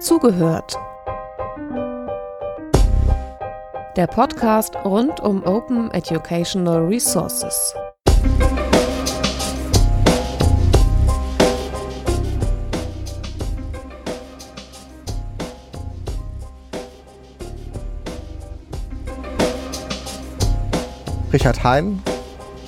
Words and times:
Zugehört. 0.00 0.78
Der 3.96 4.06
Podcast 4.06 4.74
rund 4.76 5.20
um 5.20 5.44
Open 5.44 5.90
Educational 5.90 6.86
Resources. 6.86 7.74
Richard 21.30 21.62
Hein, 21.62 22.02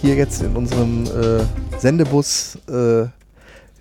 hier 0.03 0.17
jetzt 0.17 0.43
in 0.43 0.55
unserem 0.55 1.05
äh, 1.07 1.79
Sendebus 1.79 2.59
äh, 2.69 3.07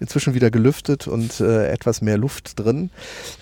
inzwischen 0.01 0.33
wieder 0.33 0.51
gelüftet 0.51 1.07
und 1.07 1.39
äh, 1.39 1.67
etwas 1.67 2.01
mehr 2.01 2.17
Luft 2.17 2.59
drin. 2.59 2.89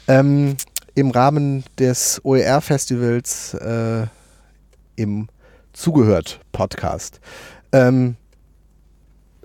Ähm, 0.07 0.57
Im 0.93 1.09
Rahmen 1.09 1.63
des 1.79 2.21
OER-Festivals 2.23 3.55
äh, 3.55 4.05
im 4.95 5.29
Zugehört-Podcast. 5.73 7.21
Ähm, 7.71 8.17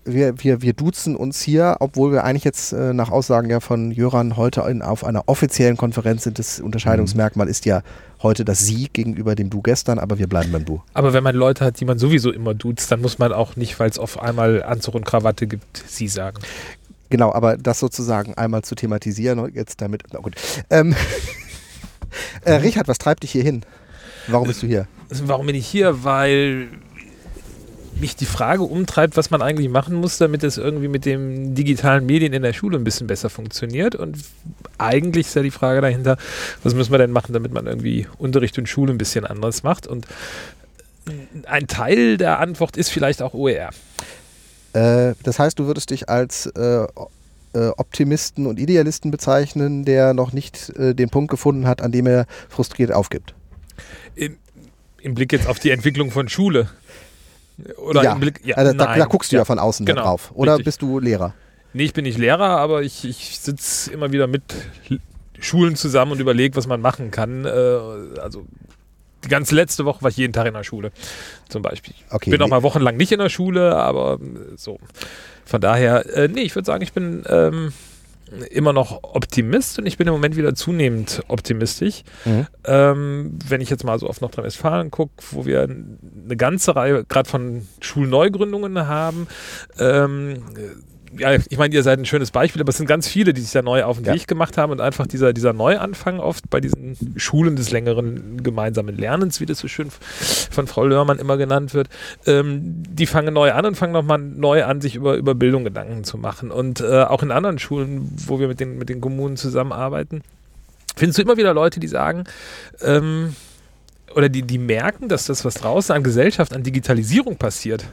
wir, 0.04 0.34
wir, 0.42 0.62
wir 0.62 0.72
duzen 0.74 1.16
uns 1.16 1.40
hier, 1.40 1.76
obwohl 1.80 2.12
wir 2.12 2.24
eigentlich 2.24 2.44
jetzt 2.44 2.72
äh, 2.72 2.92
nach 2.92 3.10
Aussagen 3.10 3.48
ja 3.48 3.60
von 3.60 3.90
Jöran 3.90 4.36
heute 4.36 4.62
in, 4.62 4.82
auf 4.82 5.04
einer 5.04 5.28
offiziellen 5.28 5.76
Konferenz 5.76 6.24
sind. 6.24 6.38
Das 6.38 6.60
Unterscheidungsmerkmal 6.60 7.48
ist 7.48 7.64
ja 7.64 7.82
heute 8.22 8.44
das 8.44 8.60
Sie 8.60 8.88
gegenüber 8.92 9.34
dem 9.34 9.50
Du 9.50 9.62
gestern, 9.62 9.98
aber 9.98 10.18
wir 10.18 10.26
bleiben 10.26 10.52
beim 10.52 10.64
Du. 10.64 10.82
Aber 10.92 11.12
wenn 11.12 11.22
man 11.24 11.34
Leute 11.34 11.64
hat, 11.64 11.80
die 11.80 11.84
man 11.84 11.98
sowieso 11.98 12.32
immer 12.32 12.54
duzt, 12.54 12.90
dann 12.90 13.00
muss 13.00 13.18
man 13.18 13.32
auch 13.32 13.56
nicht, 13.56 13.78
weil 13.80 13.90
es 13.90 13.98
auf 13.98 14.20
einmal 14.20 14.62
Anzug 14.62 14.94
und 14.94 15.04
Krawatte 15.04 15.46
gibt, 15.46 15.84
Sie 15.86 16.08
sagen. 16.08 16.38
Genau, 17.10 17.32
aber 17.32 17.56
das 17.56 17.78
sozusagen 17.78 18.34
einmal 18.34 18.62
zu 18.62 18.74
thematisieren, 18.74 19.52
jetzt 19.54 19.80
damit, 19.80 20.02
na 20.12 20.20
gut. 20.20 20.34
Ähm, 20.70 20.94
äh, 22.44 22.54
Richard, 22.54 22.88
was 22.88 22.98
treibt 22.98 23.22
dich 23.22 23.32
hier 23.32 23.42
hin? 23.42 23.62
Warum 24.26 24.48
bist 24.48 24.62
du 24.62 24.66
hier? 24.66 24.86
Warum 25.10 25.46
bin 25.46 25.54
ich 25.54 25.66
hier? 25.66 26.02
Weil 26.04 26.68
mich 28.00 28.16
die 28.16 28.26
Frage 28.26 28.62
umtreibt, 28.62 29.16
was 29.16 29.30
man 29.30 29.42
eigentlich 29.42 29.68
machen 29.68 29.94
muss, 29.94 30.18
damit 30.18 30.42
es 30.42 30.58
irgendwie 30.58 30.88
mit 30.88 31.04
den 31.04 31.54
digitalen 31.54 32.06
Medien 32.06 32.32
in 32.32 32.42
der 32.42 32.52
Schule 32.52 32.76
ein 32.76 32.84
bisschen 32.84 33.06
besser 33.06 33.30
funktioniert. 33.30 33.94
Und 33.94 34.18
eigentlich 34.78 35.26
ist 35.28 35.36
ja 35.36 35.42
die 35.42 35.50
Frage 35.50 35.80
dahinter, 35.80 36.16
was 36.62 36.74
müssen 36.74 36.90
wir 36.90 36.98
denn 36.98 37.12
machen, 37.12 37.32
damit 37.32 37.52
man 37.52 37.66
irgendwie 37.66 38.06
Unterricht 38.18 38.58
und 38.58 38.68
Schule 38.68 38.92
ein 38.92 38.98
bisschen 38.98 39.24
anders 39.24 39.62
macht. 39.62 39.86
Und 39.86 40.06
ein 41.46 41.66
Teil 41.66 42.16
der 42.16 42.40
Antwort 42.40 42.76
ist 42.76 42.90
vielleicht 42.90 43.22
auch 43.22 43.34
OER. 43.34 43.70
Äh, 44.74 45.14
das 45.22 45.38
heißt, 45.38 45.58
du 45.58 45.66
würdest 45.66 45.90
dich 45.90 46.08
als 46.08 46.46
äh, 46.46 46.86
äh, 47.54 47.68
Optimisten 47.76 48.46
und 48.46 48.58
Idealisten 48.58 49.10
bezeichnen, 49.10 49.84
der 49.84 50.12
noch 50.12 50.32
nicht 50.32 50.70
äh, 50.70 50.94
den 50.94 51.08
Punkt 51.08 51.30
gefunden 51.30 51.66
hat, 51.66 51.80
an 51.80 51.92
dem 51.92 52.06
er 52.06 52.26
frustriert 52.48 52.92
aufgibt. 52.92 53.34
Im, 54.16 54.36
Im 55.00 55.14
Blick 55.14 55.32
jetzt 55.32 55.46
auf 55.46 55.60
die 55.60 55.70
Entwicklung 55.70 56.10
von 56.10 56.28
Schule. 56.28 56.68
Oder 57.76 58.02
ja, 58.02 58.12
im 58.14 58.20
Blick, 58.20 58.40
ja 58.44 58.56
also 58.56 58.72
da, 58.72 58.96
da 58.96 59.04
guckst 59.04 59.30
du 59.30 59.36
ja, 59.36 59.44
von 59.44 59.60
außen 59.60 59.86
Genau, 59.86 60.02
drauf. 60.02 60.32
Oder 60.34 60.52
richtig. 60.54 60.64
bist 60.64 60.82
du 60.82 60.98
Lehrer? 60.98 61.34
Nee, 61.72 61.84
ich 61.84 61.92
bin 61.92 62.02
nicht 62.04 62.18
Lehrer, 62.18 62.58
aber 62.58 62.82
ich, 62.82 63.04
ich 63.04 63.38
sitze 63.38 63.92
immer 63.92 64.10
wieder 64.10 64.26
mit 64.26 64.42
Schulen 65.38 65.76
zusammen 65.76 66.12
und 66.12 66.20
überlege, 66.20 66.56
was 66.56 66.66
man 66.66 66.80
machen 66.80 67.12
kann. 67.12 67.46
Also 67.46 68.46
die 69.24 69.28
ganze 69.28 69.54
letzte 69.54 69.84
Woche 69.84 70.02
war 70.02 70.10
ich 70.10 70.16
jeden 70.16 70.32
Tag 70.32 70.46
in 70.46 70.54
der 70.54 70.64
Schule, 70.64 70.92
zum 71.48 71.62
Beispiel. 71.62 71.94
Okay. 72.10 72.30
bin 72.30 72.42
auch 72.42 72.48
mal 72.48 72.62
wochenlang 72.62 72.96
nicht 72.96 73.12
in 73.12 73.18
der 73.18 73.28
Schule, 73.28 73.76
aber 73.76 74.14
äh, 74.20 74.56
so. 74.56 74.78
Von 75.44 75.60
daher, 75.60 76.06
äh, 76.14 76.28
nee, 76.28 76.42
ich 76.42 76.54
würde 76.54 76.66
sagen, 76.66 76.82
ich 76.82 76.92
bin 76.92 77.24
ähm, 77.28 77.72
immer 78.50 78.72
noch 78.72 79.02
Optimist 79.02 79.78
und 79.78 79.86
ich 79.86 79.98
bin 79.98 80.06
im 80.06 80.14
Moment 80.14 80.36
wieder 80.36 80.54
zunehmend 80.54 81.22
optimistisch. 81.28 82.02
Mhm. 82.24 82.46
Ähm, 82.64 83.38
wenn 83.46 83.60
ich 83.60 83.70
jetzt 83.70 83.84
mal 83.84 83.98
so 83.98 84.08
auf 84.08 84.20
Nordrhein-Westfalen 84.20 84.90
gucke, 84.90 85.12
wo 85.30 85.44
wir 85.44 85.62
eine 85.62 86.36
ganze 86.36 86.74
Reihe 86.74 87.04
gerade 87.04 87.28
von 87.28 87.66
Schulneugründungen 87.80 88.86
haben. 88.86 89.26
Ähm, 89.78 90.42
ja, 91.18 91.32
ich 91.34 91.58
meine, 91.58 91.74
ihr 91.74 91.82
seid 91.82 91.98
ein 91.98 92.04
schönes 92.04 92.30
Beispiel, 92.30 92.60
aber 92.62 92.70
es 92.70 92.76
sind 92.76 92.86
ganz 92.86 93.08
viele, 93.08 93.32
die 93.32 93.40
sich 93.40 93.52
da 93.52 93.62
neu 93.62 93.84
auf 93.84 93.96
den 93.98 94.06
Ja. 94.06 94.14
Weg 94.14 94.26
gemacht 94.26 94.58
haben 94.58 94.72
und 94.72 94.80
einfach 94.80 95.06
dieser, 95.06 95.32
dieser 95.32 95.52
Neuanfang 95.52 96.20
oft 96.20 96.48
bei 96.50 96.60
diesen 96.60 96.96
Schulen 97.16 97.56
des 97.56 97.70
längeren 97.70 98.42
gemeinsamen 98.42 98.96
Lernens, 98.96 99.40
wie 99.40 99.46
das 99.46 99.58
so 99.58 99.68
schön 99.68 99.88
von 99.90 100.66
Frau 100.66 100.84
Lörmann 100.84 101.18
immer 101.18 101.36
genannt 101.36 101.74
wird, 101.74 101.88
ähm, 102.26 102.82
die 102.88 103.06
fangen 103.06 103.34
neu 103.34 103.52
an 103.52 103.66
und 103.66 103.76
fangen 103.76 103.92
nochmal 103.92 104.18
neu 104.18 104.64
an, 104.64 104.80
sich 104.80 104.96
über, 104.96 105.16
über 105.16 105.34
Bildung 105.34 105.64
Gedanken 105.64 106.04
zu 106.04 106.18
machen. 106.18 106.50
Und 106.50 106.80
äh, 106.80 107.02
auch 107.02 107.22
in 107.22 107.30
anderen 107.30 107.58
Schulen, 107.58 108.10
wo 108.26 108.40
wir 108.40 108.48
mit 108.48 108.60
den, 108.60 108.78
mit 108.78 108.88
den 108.88 109.00
Kommunen 109.00 109.36
zusammenarbeiten, 109.36 110.22
findest 110.96 111.18
du 111.18 111.22
immer 111.22 111.36
wieder 111.36 111.54
Leute, 111.54 111.80
die 111.80 111.88
sagen, 111.88 112.24
ähm, 112.82 113.34
oder 114.14 114.28
die, 114.28 114.42
die 114.42 114.58
merken, 114.58 115.08
dass 115.08 115.26
das, 115.26 115.44
was 115.44 115.54
draußen 115.54 115.94
an 115.94 116.02
Gesellschaft, 116.02 116.52
an 116.52 116.62
Digitalisierung 116.62 117.36
passiert, 117.36 117.84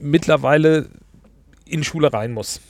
mittlerweile 0.00 0.86
in 1.66 1.84
Schule 1.84 2.12
rein 2.12 2.32
muss. 2.32 2.60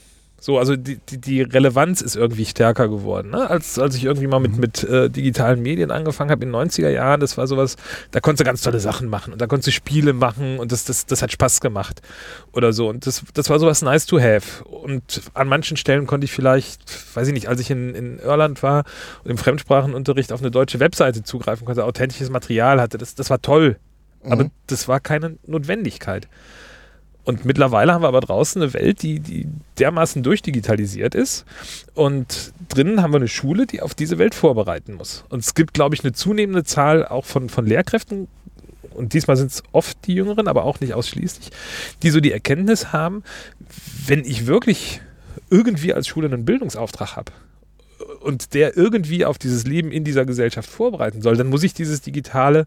So, 0.41 0.59
also 0.59 0.77
die, 0.77 0.99
die, 1.09 1.19
die 1.19 1.41
Relevanz 1.41 2.03
ist 2.03 2.17
irgendwie 2.17 2.45
stärker 2.45 2.87
geworden. 2.89 3.31
Ne? 3.31 3.49
Als, 3.49 3.79
als 3.79 3.95
ich 3.95 4.05
irgendwie 4.05 4.27
mal 4.27 4.41
mit, 4.41 4.59
mit 4.59 4.85
äh, 4.85 5.09
digitalen 5.09 5.63
Medien 5.63 5.91
angefangen 5.91 6.31
habe 6.31 6.45
in 6.45 6.53
den 6.53 6.61
90er 6.69 6.91
Jahren, 6.91 7.21
das 7.21 7.39
war 7.39 7.47
sowas, 7.47 7.77
da 8.11 8.21
konntest 8.21 8.41
du 8.41 8.45
ganz 8.45 8.61
tolle 8.61 8.79
Sachen 8.79 9.09
machen 9.09 9.33
und 9.33 9.41
da 9.41 9.47
konntest 9.47 9.69
du 9.69 9.73
Spiele 9.73 10.13
machen 10.13 10.59
und 10.59 10.71
das, 10.71 10.85
das, 10.85 11.07
das 11.07 11.23
hat 11.23 11.33
Spaß 11.33 11.63
gemacht 11.63 12.03
oder 12.53 12.75
so. 12.75 12.91
Und 12.91 13.07
das, 13.07 13.23
das 13.33 13.49
war 13.49 13.59
sowas 13.59 13.81
nice 13.81 14.05
to 14.05 14.21
have. 14.21 14.63
Und 14.65 15.23
an 15.33 15.49
manchen 15.49 15.79
Stellen 15.79 16.07
konnte 16.07 16.27
ich 16.27 16.33
vielleicht, 16.33 17.17
weiß 17.17 17.29
ich 17.29 17.33
nicht, 17.33 17.49
als 17.49 17.61
ich 17.61 17.71
in, 17.71 17.95
in 17.95 18.19
Irland 18.19 18.63
war 18.63 18.85
und 19.23 19.31
im 19.31 19.39
Fremdsprachenunterricht 19.39 20.31
auf 20.31 20.41
eine 20.41 20.51
deutsche 20.51 20.79
Webseite 20.79 21.23
zugreifen 21.23 21.65
konnte, 21.65 21.87
authentisches 21.87 22.29
Material 22.29 22.83
hatte, 22.83 22.99
das, 22.99 23.15
das 23.15 23.31
war 23.31 23.41
toll. 23.41 23.79
Aber 24.23 24.45
Mhm. 24.45 24.51
das 24.67 24.89
war 24.89 25.01
keine 25.01 25.39
Notwendigkeit. 25.47 26.29
Und 27.25 27.45
mittlerweile 27.45 27.93
haben 27.93 28.03
wir 28.03 28.09
aber 28.09 28.21
draußen 28.21 28.61
eine 28.61 28.75
Welt, 28.75 29.03
die, 29.03 29.19
die 29.19 29.47
dermaßen 29.79 30.23
durchdigitalisiert 30.23 31.15
ist. 31.15 31.47
Und 31.95 32.53
drinnen 32.69 33.03
haben 33.03 33.13
wir 33.13 33.17
eine 33.17 33.29
Schule, 33.29 33.67
die 33.67 33.81
auf 33.81 33.95
diese 33.95 34.19
Welt 34.19 34.35
vorbereiten 34.35 34.95
muss. 34.95 35.25
Und 35.31 35.41
es 35.41 35.55
gibt, 35.55 35.73
glaube 35.73 35.95
ich, 35.95 36.05
eine 36.05 36.13
zunehmende 36.13 36.65
Zahl 36.65 37.07
auch 37.07 37.25
von, 37.25 37.49
von 37.49 37.67
Lehrkräften. 37.67 38.29
Und 38.91 39.15
diesmal 39.15 39.37
sind 39.37 39.51
es 39.51 39.63
oft 39.73 39.97
die 40.07 40.15
Jüngeren, 40.15 40.49
aber 40.49 40.65
auch 40.65 40.81
nicht 40.81 40.95
ausschließlich, 40.95 41.51
die 42.03 42.11
so 42.11 42.21
die 42.21 42.31
Erkenntnis 42.31 42.93
haben, 42.93 43.25
wenn 44.07 44.25
ich 44.25 44.47
wirklich 44.47 45.01
irgendwie 45.51 45.95
als 45.95 46.07
Schule 46.07 46.29
einen 46.29 46.45
Bildungsauftrag 46.45 47.17
habe 47.17 47.33
und 48.21 48.55
der 48.55 48.77
irgendwie 48.77 49.25
auf 49.25 49.39
dieses 49.39 49.67
Leben 49.67 49.91
in 49.91 50.05
dieser 50.05 50.25
Gesellschaft 50.25 50.69
vorbereiten 50.69 51.23
soll, 51.23 51.37
dann 51.37 51.49
muss 51.49 51.63
ich 51.63 51.75
dieses 51.75 52.03
Digitale 52.03 52.67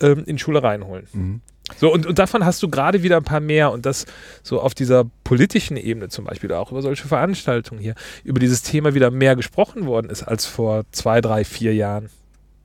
ähm, 0.00 0.24
in 0.26 0.38
Schule 0.38 0.62
reinholen. 0.62 1.06
Mhm. 1.12 1.40
So, 1.78 1.92
und, 1.92 2.06
und 2.06 2.18
davon 2.18 2.44
hast 2.44 2.62
du 2.62 2.68
gerade 2.68 3.02
wieder 3.02 3.16
ein 3.16 3.24
paar 3.24 3.40
mehr 3.40 3.72
und 3.72 3.86
das 3.86 4.06
so 4.42 4.60
auf 4.60 4.74
dieser 4.74 5.04
politischen 5.24 5.76
Ebene 5.76 6.08
zum 6.08 6.24
Beispiel, 6.24 6.52
auch 6.52 6.70
über 6.70 6.82
solche 6.82 7.08
Veranstaltungen 7.08 7.80
hier, 7.80 7.94
über 8.24 8.38
dieses 8.40 8.62
Thema 8.62 8.94
wieder 8.94 9.10
mehr 9.10 9.36
gesprochen 9.36 9.86
worden 9.86 10.10
ist 10.10 10.22
als 10.22 10.46
vor 10.46 10.84
zwei, 10.92 11.20
drei, 11.20 11.44
vier 11.44 11.74
Jahren. 11.74 12.08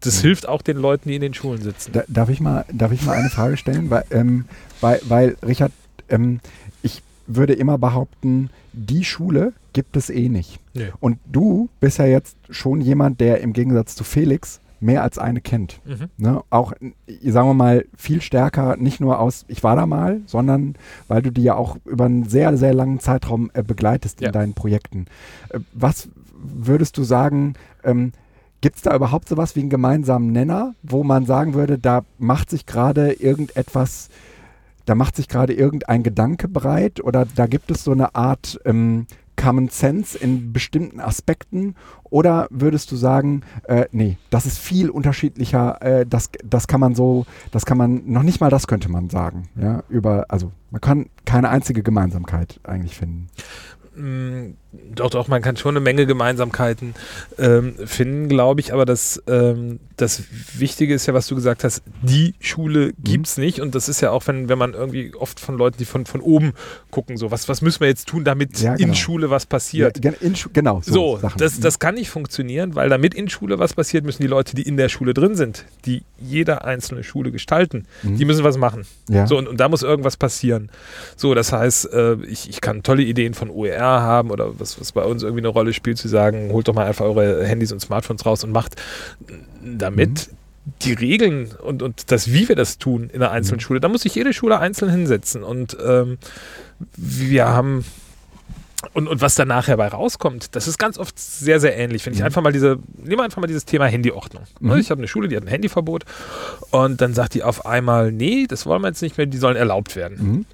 Das 0.02 0.18
Mhm. 0.20 0.28
hilft 0.28 0.48
auch 0.48 0.62
den 0.62 0.78
Leuten, 0.78 1.10
die 1.10 1.16
in 1.16 1.22
den 1.22 1.34
Schulen 1.34 1.62
sitzen. 1.62 1.92
Da, 1.94 2.04
darf, 2.08 2.30
ich 2.30 2.40
mal, 2.40 2.66
darf 2.72 2.92
ich 2.92 3.02
mal 3.04 3.18
eine 3.18 3.30
Frage 3.30 3.58
stellen? 3.58 3.90
Weil, 3.90 4.04
ähm, 4.12 4.46
weil, 4.82 5.02
weil 5.06 5.36
Richard, 5.46 5.72
ähm, 6.10 6.40
ich 6.84 7.02
würde 7.26 7.54
immer 7.54 7.78
behaupten, 7.80 8.50
die 8.74 9.04
Schule 9.04 9.54
gibt 9.74 9.98
es 9.98 10.10
eh 10.12 10.30
nicht. 10.30 10.60
Nö. 10.76 10.86
Und 11.00 11.18
du 11.32 11.70
bist 11.80 11.98
ja 11.98 12.06
jetzt 12.06 12.38
schon 12.52 12.80
jemand, 12.82 13.20
der 13.20 13.42
im 13.42 13.54
Gegensatz 13.54 13.96
zu 13.96 14.04
Felix 14.04 14.60
mehr 14.80 15.04
als 15.04 15.18
eine 15.18 15.42
kennt. 15.42 15.82
Mhm. 15.86 16.10
Ne? 16.18 16.42
Auch, 16.50 16.74
äh, 16.74 17.32
sagen 17.32 17.50
wir 17.50 17.54
mal, 17.54 17.86
viel 17.98 18.22
stärker, 18.22 18.78
nicht 18.78 19.00
nur 19.00 19.20
aus, 19.20 19.46
ich 19.48 19.64
war 19.64 19.76
da 19.76 19.86
mal, 19.86 20.22
sondern 20.26 20.76
weil 21.08 21.22
du 21.22 21.32
die 21.32 21.44
ja 21.44 21.56
auch 21.56 21.78
über 21.86 22.06
einen 22.06 22.28
sehr, 22.28 22.56
sehr 22.58 22.74
langen 22.74 23.00
Zeitraum 23.00 23.50
äh, 23.54 23.64
begleitest 23.64 24.22
Ja. 24.22 24.28
in 24.28 24.34
deinen 24.34 24.54
Projekten. 24.54 25.06
Äh, 25.50 25.60
was 25.74 26.10
würdest 26.34 26.98
du 26.98 27.04
sagen, 27.04 27.56
ähm, 27.84 28.12
gibt 28.62 28.78
es 28.78 28.82
da 28.82 28.96
überhaupt 28.96 29.30
sowas 29.30 29.56
wie 29.56 29.62
einen 29.62 29.70
gemeinsamen 29.70 30.32
Nenner, 30.32 30.74
wo 30.84 31.04
man 31.04 31.26
sagen 31.26 31.54
würde, 31.54 31.78
da 31.78 32.02
macht 32.18 32.50
sich 32.50 32.66
gerade 32.66 33.12
irgendetwas, 33.14 34.10
da 34.86 34.96
macht 34.96 35.16
sich 35.16 35.28
gerade 35.28 35.54
irgendein 35.54 36.02
Gedanke 36.04 36.48
breit 36.48 37.04
oder 37.04 37.26
da 37.36 37.46
gibt 37.48 37.72
es 37.72 37.84
so 37.84 37.92
eine 37.92 38.16
Art 38.16 38.60
ähm, 38.66 39.06
Common 39.38 39.70
Sense 39.70 40.18
in 40.18 40.52
bestimmten 40.52 41.00
Aspekten 41.00 41.76
oder 42.04 42.48
würdest 42.50 42.92
du 42.92 42.96
sagen, 42.96 43.42
äh, 43.64 43.86
nee, 43.92 44.18
das 44.30 44.46
ist 44.46 44.58
viel 44.58 44.90
unterschiedlicher, 44.90 45.82
äh, 45.82 46.06
das, 46.06 46.30
das 46.44 46.68
kann 46.68 46.82
man 46.82 46.96
so, 46.96 47.26
das 47.52 47.66
kann 47.66 47.78
man, 47.78 48.02
noch 48.06 48.24
nicht 48.24 48.42
mal 48.42 48.50
das 48.50 48.68
könnte 48.68 48.90
man 48.90 49.10
sagen, 49.10 49.48
ja, 49.56 49.84
über, 49.88 50.26
also 50.30 50.52
man 50.72 50.82
kann 50.82 51.06
keine 51.26 51.50
einzige 51.50 51.84
Gemeinsamkeit 51.84 52.60
eigentlich 52.64 52.98
finden. 52.98 53.28
Mm, 53.96 54.56
Doch, 54.96 55.10
doch, 55.10 55.28
man 55.28 55.42
kann 55.42 55.58
schon 55.58 55.72
eine 55.76 55.80
Menge 55.84 56.06
Gemeinsamkeiten 56.06 56.96
ähm, 57.38 57.76
finden, 57.86 58.30
glaube 58.30 58.62
ich. 58.62 58.74
Aber 58.74 58.86
das, 58.86 59.22
ähm, 59.28 59.80
das 59.96 60.24
Wichtige 60.58 60.94
ist 60.94 61.06
ja, 61.06 61.14
was 61.14 61.28
du 61.28 61.36
gesagt 61.36 61.64
hast, 61.64 61.84
die 62.02 62.34
Schule 62.40 62.94
gibt 63.04 63.28
es 63.28 63.38
nicht. 63.38 63.60
Und 63.60 63.76
das 63.76 63.90
ist 63.90 64.02
ja 64.02 64.12
auch, 64.12 64.26
wenn, 64.28 64.50
wenn 64.50 64.58
man 64.58 64.74
irgendwie 64.74 65.14
oft 65.16 65.40
von 65.40 65.58
Leuten, 65.58 65.78
die 65.78 65.86
von, 65.86 66.06
von 66.06 66.22
oben 66.22 66.54
gucken, 66.92 67.18
so, 67.18 67.30
was, 67.32 67.48
was 67.48 67.62
müssen 67.62 67.82
wir 67.82 67.88
jetzt 67.88 68.08
tun, 68.08 68.24
damit 68.24 68.60
Ja, 68.60 68.76
genau. 68.76 68.90
in 68.90 68.96
Schule 68.96 69.30
was 69.30 69.46
passiert. 69.46 70.04
Ja, 70.04 70.12
in 70.20 70.34
genau, 70.54 70.82
so, 70.84 71.18
So, 71.20 71.30
das, 71.38 71.60
das 71.60 71.80
kann 71.80 71.96
nicht 71.96 72.10
funktionieren, 72.10 72.76
weil 72.76 72.90
damit 72.90 73.14
in 73.14 73.30
Schule 73.30 73.60
was 73.60 73.74
passiert, 73.74 74.04
müssen 74.06 74.22
die 74.22 74.28
Leute, 74.28 74.56
die 74.56 74.64
in 74.64 74.78
der 74.78 74.90
Schule 74.90 75.14
drin 75.14 75.36
sind, 75.36 75.66
die 75.86 76.04
jede 76.20 76.64
einzelne 76.64 77.04
Schule 77.04 77.32
gestalten, 77.32 77.86
Mhm. 78.04 78.18
die 78.18 78.26
müssen 78.26 78.44
was 78.44 78.58
machen. 78.58 78.86
ja. 79.10 79.28
So, 79.28 79.38
und, 79.38 79.48
und 79.48 79.58
da 79.60 79.70
muss 79.70 79.84
irgendwas 79.84 80.18
passieren. 80.18 80.70
So, 81.16 81.34
das 81.36 81.52
heißt, 81.52 81.94
äh, 81.94 82.16
ich, 82.26 82.50
ich 82.50 82.62
kann 82.62 82.84
tolle 82.84 83.04
Ideen 83.04 83.34
von 83.34 83.50
OER 83.50 83.80
haben 84.02 84.32
oder 84.32 84.60
was, 84.60 84.67
was 84.80 84.92
bei 84.92 85.04
uns 85.04 85.24
irgendwie 85.24 85.42
eine 85.42 85.48
Rolle 85.48 85.74
spielt, 85.74 85.98
zu 85.98 86.08
sagen, 86.08 86.52
holt 86.52 86.68
doch 86.68 86.74
mal 86.74 86.86
einfach 86.86 87.06
eure 87.06 87.46
Handys 87.46 87.72
und 87.72 87.80
Smartphones 87.80 88.26
raus 88.26 88.44
und 88.44 88.52
macht 88.52 88.76
damit 89.64 90.30
die 90.84 90.94
Regeln 90.94 91.52
und, 91.64 91.82
und 91.82 92.12
das, 92.12 92.32
wie 92.34 92.50
wir 92.50 92.56
das 92.56 92.78
tun 92.78 93.10
in 93.12 93.22
der 93.22 93.32
einzelnen 93.32 93.60
Schule, 93.62 93.80
da 93.80 93.88
muss 93.88 94.02
sich 94.02 94.16
jede 94.16 94.34
Schule 94.34 94.60
einzeln 94.60 94.92
hinsetzen. 94.92 95.44
Und 95.44 95.78
ähm, 95.84 96.18
wir 96.96 97.48
haben 97.48 97.86
und, 98.94 99.08
und 99.08 99.22
was 99.22 99.36
dann 99.36 99.48
nachher 99.48 99.78
bei 99.78 99.88
rauskommt, 99.88 100.56
das 100.56 100.68
ist 100.68 100.78
ganz 100.78 100.98
oft 100.98 101.18
sehr, 101.18 101.60
sehr 101.60 101.76
ähnlich. 101.78 102.06
Wenn 102.06 102.14
ich 102.14 102.24
einfach 102.24 102.42
mal 102.42 102.52
diese, 102.52 102.78
nehmen 102.98 103.18
wir 103.18 103.24
einfach 103.24 103.42
mal 103.42 103.48
dieses 103.48 103.66
Thema 103.66 103.86
Handyordnung. 103.86 104.44
Ne, 104.60 104.76
Mhm. 104.76 104.80
Ich 104.80 104.92
habe 104.92 105.00
eine 105.00 105.08
Schule, 105.08 105.28
die 105.28 105.36
hat 105.36 105.44
ein 105.44 105.50
Handyverbot 105.50 106.06
und 106.70 107.02
dann 107.02 107.14
sagt 107.14 107.34
die 107.34 107.44
auf 107.44 107.66
einmal, 107.66 108.12
nee, 108.12 108.46
das 108.48 108.66
wollen 108.66 108.82
wir 108.82 108.90
jetzt 108.90 109.02
nicht 109.02 109.18
mehr, 109.18 109.26
die 109.26 109.38
sollen 109.38 109.56
erlaubt 109.56 109.96
werden. 109.96 110.18
Mhm. 110.20 110.46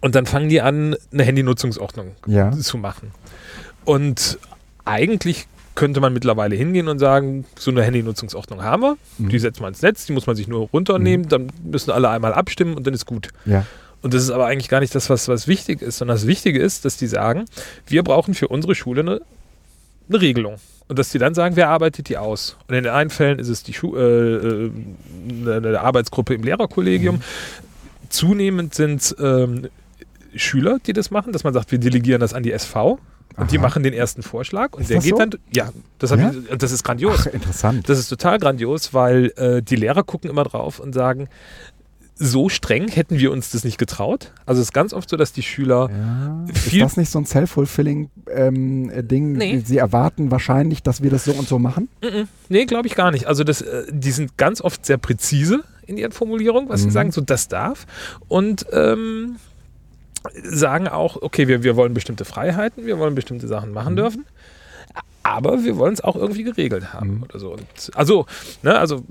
Und 0.00 0.14
dann 0.14 0.26
fangen 0.26 0.48
die 0.48 0.60
an, 0.60 0.96
eine 1.12 1.22
Handynutzungsordnung 1.24 2.12
Ja. 2.26 2.50
zu 2.52 2.78
machen. 2.78 3.10
Und 3.84 4.38
eigentlich 4.84 5.46
könnte 5.74 6.00
man 6.00 6.12
mittlerweile 6.12 6.56
hingehen 6.56 6.88
und 6.88 6.98
sagen, 6.98 7.44
so 7.58 7.70
eine 7.70 7.82
Handynutzungsordnung 7.82 8.62
haben 8.62 8.82
wir, 8.82 8.96
Mhm. 9.18 9.28
die 9.28 9.38
setzt 9.38 9.60
man 9.60 9.68
ins 9.72 9.82
Netz, 9.82 10.06
die 10.06 10.12
muss 10.12 10.26
man 10.26 10.34
sich 10.36 10.48
nur 10.48 10.68
runternehmen, 10.72 11.28
dann 11.28 11.52
müssen 11.64 11.90
alle 11.92 12.08
einmal 12.10 12.32
abstimmen 12.34 12.74
und 12.74 12.86
dann 12.86 12.94
ist 12.94 13.06
gut. 13.06 13.28
ja. 13.44 13.64
Und 14.00 14.14
das 14.14 14.22
ist 14.22 14.30
aber 14.30 14.46
eigentlich 14.46 14.68
gar 14.68 14.78
nicht 14.78 14.94
das, 14.94 15.10
was, 15.10 15.26
was 15.26 15.48
wichtig 15.48 15.82
ist, 15.82 15.98
sondern 15.98 16.16
das 16.16 16.28
Wichtige 16.28 16.60
ist, 16.60 16.84
dass 16.84 16.96
die 16.98 17.08
sagen, 17.08 17.46
wir 17.88 18.04
brauchen 18.04 18.32
für 18.34 18.46
unsere 18.46 18.76
Schule 18.76 19.00
eine, 19.00 19.20
eine 20.08 20.20
Regelung. 20.20 20.54
Und 20.86 21.00
dass 21.00 21.10
die 21.10 21.18
dann 21.18 21.34
sagen, 21.34 21.56
wer 21.56 21.68
arbeitet 21.68 22.08
die 22.08 22.16
aus? 22.16 22.56
Und 22.68 22.76
in 22.76 22.84
den 22.84 22.92
einen 22.92 23.10
Fällen 23.10 23.40
ist 23.40 23.48
es 23.48 23.64
die 23.64 23.72
Schu 23.74 23.96
äh, 23.96 24.00
äh, 24.00 24.70
eine, 25.40 25.54
eine 25.56 25.80
Arbeitsgruppe 25.80 26.32
im 26.34 26.44
Lehrerkollegium. 26.44 27.22
Zunehmend 28.08 28.74
sind 28.74 29.14
ähm, 29.18 29.68
Schüler, 30.34 30.78
die 30.86 30.92
das 30.92 31.10
machen, 31.10 31.32
dass 31.32 31.44
man 31.44 31.54
sagt, 31.54 31.70
wir 31.72 31.78
delegieren 31.78 32.20
das 32.20 32.34
an 32.34 32.42
die 32.42 32.52
SV. 32.52 32.98
Und 33.36 33.52
die 33.52 33.58
Aha. 33.58 33.62
machen 33.66 33.84
den 33.84 33.92
ersten 33.92 34.22
Vorschlag 34.22 34.72
und 34.74 34.82
Ist 34.82 34.90
der 34.90 34.98
geht 34.98 35.10
so? 35.10 35.16
dann, 35.18 35.30
ja, 35.54 35.70
das, 36.00 36.10
Ja? 36.10 36.30
Ich, 36.32 36.58
das 36.58 36.72
ist 36.72 36.82
grandios. 36.82 37.20
Ach, 37.20 37.26
interessant. 37.26 37.88
Das 37.88 37.96
ist 37.98 38.08
total 38.08 38.38
grandios, 38.40 38.92
weil 38.94 39.32
äh, 39.36 39.62
die 39.62 39.76
Lehrer 39.76 40.02
gucken 40.02 40.28
immer 40.28 40.42
drauf 40.42 40.80
und 40.80 40.92
sagen, 40.92 41.28
so 42.16 42.48
streng 42.48 42.88
hätten 42.88 43.16
wir 43.20 43.30
uns 43.30 43.50
das 43.50 43.62
nicht 43.62 43.78
getraut. 43.78 44.32
Also 44.44 44.60
es 44.60 44.68
ist 44.68 44.72
ganz 44.72 44.92
oft 44.92 45.08
so, 45.08 45.16
dass 45.16 45.32
die 45.32 45.44
Schüler 45.44 45.88
ja. 45.88 46.52
viel- 46.52 46.80
Ist 46.80 46.84
das 46.84 46.96
nicht 46.96 47.10
so 47.10 47.20
ein 47.20 47.26
self-fulfilling 47.26 48.10
ähm, 48.28 48.90
äh? 48.90 49.02
Nee. 49.20 49.62
Sie 49.64 49.78
erwarten 49.78 50.32
wahrscheinlich, 50.32 50.82
dass 50.82 51.00
wir 51.00 51.10
das 51.10 51.24
so 51.24 51.30
und 51.32 51.46
so 51.46 51.60
machen? 51.60 51.88
Nee, 52.48 52.64
glaube 52.64 52.88
ich 52.88 52.96
gar 52.96 53.12
nicht. 53.12 53.26
Also 53.26 53.44
das, 53.44 53.60
äh, 53.62 53.84
die 53.92 54.10
sind 54.10 54.36
ganz 54.36 54.60
oft 54.60 54.84
sehr 54.84 54.98
präzise 54.98 55.62
in 55.88 55.96
ihren 55.98 56.12
Formulierungen, 56.12 56.68
was 56.68 56.80
Mhm. 56.82 56.84
sie 56.84 56.90
sagen, 56.90 57.12
so 57.12 57.20
das 57.20 57.48
darf. 57.48 57.86
Und 58.28 58.66
ähm, 58.72 59.36
sagen 60.44 60.88
auch, 60.88 61.20
okay, 61.22 61.48
wir, 61.48 61.62
wir 61.62 61.76
wollen 61.76 61.94
bestimmte 61.94 62.24
Freiheiten, 62.24 62.86
wir 62.86 62.98
wollen 62.98 63.14
bestimmte 63.14 63.48
Sachen 63.48 63.72
machen 63.72 63.96
dürfen. 63.96 64.24
Aber 65.22 65.62
wir 65.62 65.76
wollen 65.76 65.92
es 65.92 66.00
auch 66.00 66.16
irgendwie 66.16 66.42
geregelt 66.42 66.94
haben 66.94 67.16
Mhm. 67.16 67.22
oder 67.24 67.38
so. 67.38 67.52
Und 67.52 67.66
also, 67.94 68.24
ne, 68.62 68.78
also 68.78 69.04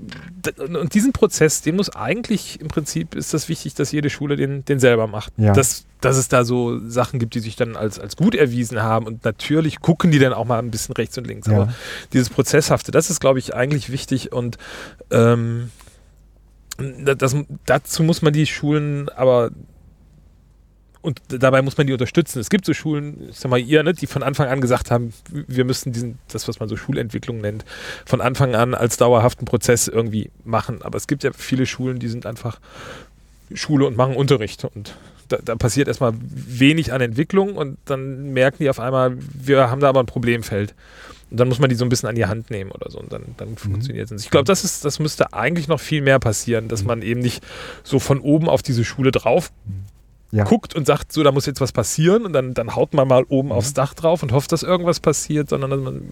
und 0.56 0.92
diesen 0.92 1.12
Prozess, 1.12 1.62
den 1.62 1.76
muss 1.76 1.90
eigentlich 1.90 2.60
im 2.60 2.66
Prinzip 2.68 3.14
ist 3.14 3.32
das 3.34 3.48
wichtig, 3.48 3.74
dass 3.74 3.92
jede 3.92 4.10
Schule 4.10 4.34
den, 4.36 4.64
den 4.64 4.80
selber 4.80 5.06
macht. 5.06 5.32
Ja. 5.36 5.52
Dass, 5.52 5.84
dass 6.00 6.16
es 6.16 6.26
da 6.28 6.44
so 6.44 6.80
Sachen 6.88 7.20
gibt, 7.20 7.34
die 7.34 7.40
sich 7.40 7.54
dann 7.54 7.76
als, 7.76 8.00
als 8.00 8.16
gut 8.16 8.34
erwiesen 8.34 8.82
haben. 8.82 9.06
Und 9.06 9.24
natürlich 9.24 9.80
gucken 9.80 10.10
die 10.10 10.18
dann 10.18 10.32
auch 10.32 10.44
mal 10.44 10.58
ein 10.58 10.72
bisschen 10.72 10.94
rechts 10.94 11.16
und 11.18 11.26
links. 11.26 11.48
Aber 11.48 11.66
Ja. 11.66 11.74
dieses 12.12 12.30
Prozesshafte, 12.30 12.90
das 12.90 13.10
ist, 13.10 13.20
glaube 13.20 13.38
ich, 13.38 13.54
eigentlich 13.54 13.90
wichtig 13.92 14.32
und 14.32 14.58
ähm, 15.12 15.70
das, 16.78 17.36
dazu 17.66 18.02
muss 18.02 18.22
man 18.22 18.32
die 18.32 18.46
Schulen 18.46 19.08
aber 19.10 19.50
und 21.00 21.20
dabei 21.28 21.62
muss 21.62 21.78
man 21.78 21.86
die 21.86 21.92
unterstützen. 21.92 22.40
Es 22.40 22.50
gibt 22.50 22.64
so 22.64 22.74
Schulen, 22.74 23.28
ich 23.30 23.38
sag 23.38 23.50
mal 23.50 23.60
ihr, 23.60 23.82
ne, 23.82 23.94
die 23.94 24.06
von 24.06 24.22
Anfang 24.22 24.48
an 24.48 24.60
gesagt 24.60 24.90
haben, 24.90 25.12
wir 25.30 25.64
müssen 25.64 25.92
diesen, 25.92 26.18
das, 26.28 26.48
was 26.48 26.58
man 26.58 26.68
so 26.68 26.76
Schulentwicklung 26.76 27.38
nennt, 27.38 27.64
von 28.04 28.20
Anfang 28.20 28.54
an 28.54 28.74
als 28.74 28.96
dauerhaften 28.96 29.44
Prozess 29.44 29.88
irgendwie 29.88 30.30
machen. 30.44 30.82
Aber 30.82 30.96
es 30.96 31.06
gibt 31.06 31.22
ja 31.22 31.30
viele 31.32 31.66
Schulen, 31.66 31.98
die 32.00 32.08
sind 32.08 32.26
einfach 32.26 32.60
Schule 33.54 33.86
und 33.86 33.96
machen 33.96 34.16
Unterricht. 34.16 34.64
Und 34.64 34.96
da, 35.28 35.38
da 35.42 35.54
passiert 35.54 35.88
erstmal 35.88 36.14
wenig 36.20 36.92
an 36.92 37.00
Entwicklung 37.00 37.56
und 37.56 37.78
dann 37.84 38.32
merken 38.32 38.58
die 38.60 38.68
auf 38.70 38.80
einmal, 38.80 39.16
wir 39.18 39.70
haben 39.70 39.80
da 39.80 39.88
aber 39.88 40.00
ein 40.00 40.06
Problemfeld. 40.06 40.74
Und 41.30 41.38
dann 41.38 41.48
muss 41.48 41.58
man 41.58 41.68
die 41.68 41.76
so 41.76 41.84
ein 41.84 41.88
bisschen 41.88 42.08
an 42.08 42.14
die 42.14 42.26
Hand 42.26 42.50
nehmen 42.50 42.70
oder 42.70 42.90
so 42.90 42.98
und 42.98 43.12
dann, 43.12 43.22
dann 43.36 43.56
funktioniert 43.56 44.10
es. 44.10 44.24
Ich 44.24 44.30
glaube, 44.30 44.44
das 44.46 44.64
ist, 44.64 44.84
das 44.84 44.98
müsste 44.98 45.32
eigentlich 45.34 45.68
noch 45.68 45.80
viel 45.80 46.00
mehr 46.00 46.18
passieren, 46.18 46.68
dass 46.68 46.84
man 46.84 47.02
eben 47.02 47.20
nicht 47.20 47.42
so 47.84 47.98
von 47.98 48.20
oben 48.20 48.48
auf 48.48 48.62
diese 48.62 48.84
Schule 48.84 49.10
drauf 49.10 49.52
Ja. 50.32 50.44
guckt 50.44 50.74
und 50.74 50.86
sagt, 50.86 51.12
so, 51.12 51.22
da 51.22 51.30
muss 51.32 51.44
jetzt 51.46 51.60
was 51.60 51.72
passieren 51.72 52.24
und 52.24 52.32
dann, 52.32 52.54
dann 52.54 52.74
haut 52.76 52.94
man 52.94 53.06
mal 53.08 53.24
oben 53.28 53.52
aufs 53.52 53.74
Dach 53.74 53.94
drauf 53.94 54.22
und 54.22 54.32
hofft, 54.32 54.52
dass 54.52 54.62
irgendwas 54.62 55.00
passiert, 55.00 55.50
sondern 55.50 55.70
dass 55.70 55.80
man 55.80 56.02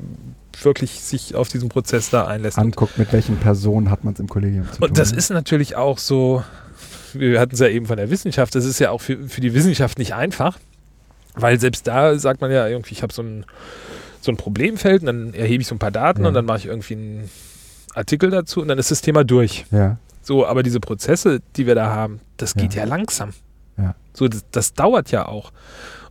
wirklich 0.63 1.01
sich 1.01 1.35
auf 1.35 1.49
diesen 1.49 1.69
Prozess 1.69 2.11
da 2.11 2.27
einlässt. 2.27 2.59
Und, 2.59 2.65
Anguckt, 2.65 2.99
mit 2.99 3.13
welchen 3.13 3.37
Personen 3.39 3.91
hat 3.91 4.05
man 4.05 4.15
es 4.15 4.21
im 4.21 4.29
Kollegium 4.29 4.65
zu 4.71 4.79
tun. 4.81 4.89
und 4.89 4.99
das 4.99 5.13
ist 5.13 5.31
natürlich 5.31 5.77
auch 5.77 5.99
so, 5.99 6.43
wir 7.15 7.41
hatten 7.41 7.55
es 7.55 7.61
ja 7.61 7.69
eben 7.69 7.87
von 7.87 7.97
der 7.97 8.11
Wissenschaft, 8.11 8.55
das 8.55 8.65
ist 8.67 8.79
ja 8.79 8.91
auch 8.91 9.01
für, 9.01 9.29
für 9.29 9.41
die 9.41 9.55
Wissenschaft 9.55 9.99
nicht 9.99 10.15
einfach, 10.15 10.59
weil 11.35 11.59
selbst 11.61 11.87
da 11.87 12.19
sagt 12.19 12.41
man 12.41 12.51
ja 12.51 12.67
irgendwie, 12.67 12.93
ich 12.93 13.03
habe 13.03 13.13
so 13.13 13.23
ein, 13.23 13.45
so 14.27 14.33
ein 14.33 14.37
Problemfeld 14.37 15.01
und 15.03 15.07
dann 15.07 15.35
erhebe 15.35 15.63
ich 15.63 15.67
so 15.69 15.75
ein 15.75 15.79
paar 15.79 15.91
Daten 15.91 16.23
Ja. 16.23 16.29
und 16.29 16.35
dann 16.35 16.45
mache 16.45 16.59
ich 16.59 16.67
irgendwie 16.67 16.95
einen 16.95 17.31
Artikel 17.95 18.31
dazu 18.31 18.61
und 18.61 18.69
dann 18.69 18.79
ist 18.79 18.91
das 18.91 19.01
Thema 19.01 19.25
durch. 19.25 19.65
Ja. 19.71 19.97
So, 20.23 20.45
aber 20.47 20.63
diese 20.63 20.81
Prozesse, 20.81 21.41
die 21.57 21.67
wir 21.67 21.75
da 21.75 21.87
haben, 21.95 22.21
das 22.37 22.55
geht 22.55 22.75
Ja. 22.75 22.83
ja, 22.83 22.89
langsam. 22.89 23.31
Ja. 23.79 23.95
So, 24.13 24.29
das, 24.29 24.45
das 24.51 24.75
dauert 24.75 25.11
ja 25.11 25.27
auch. 25.27 25.53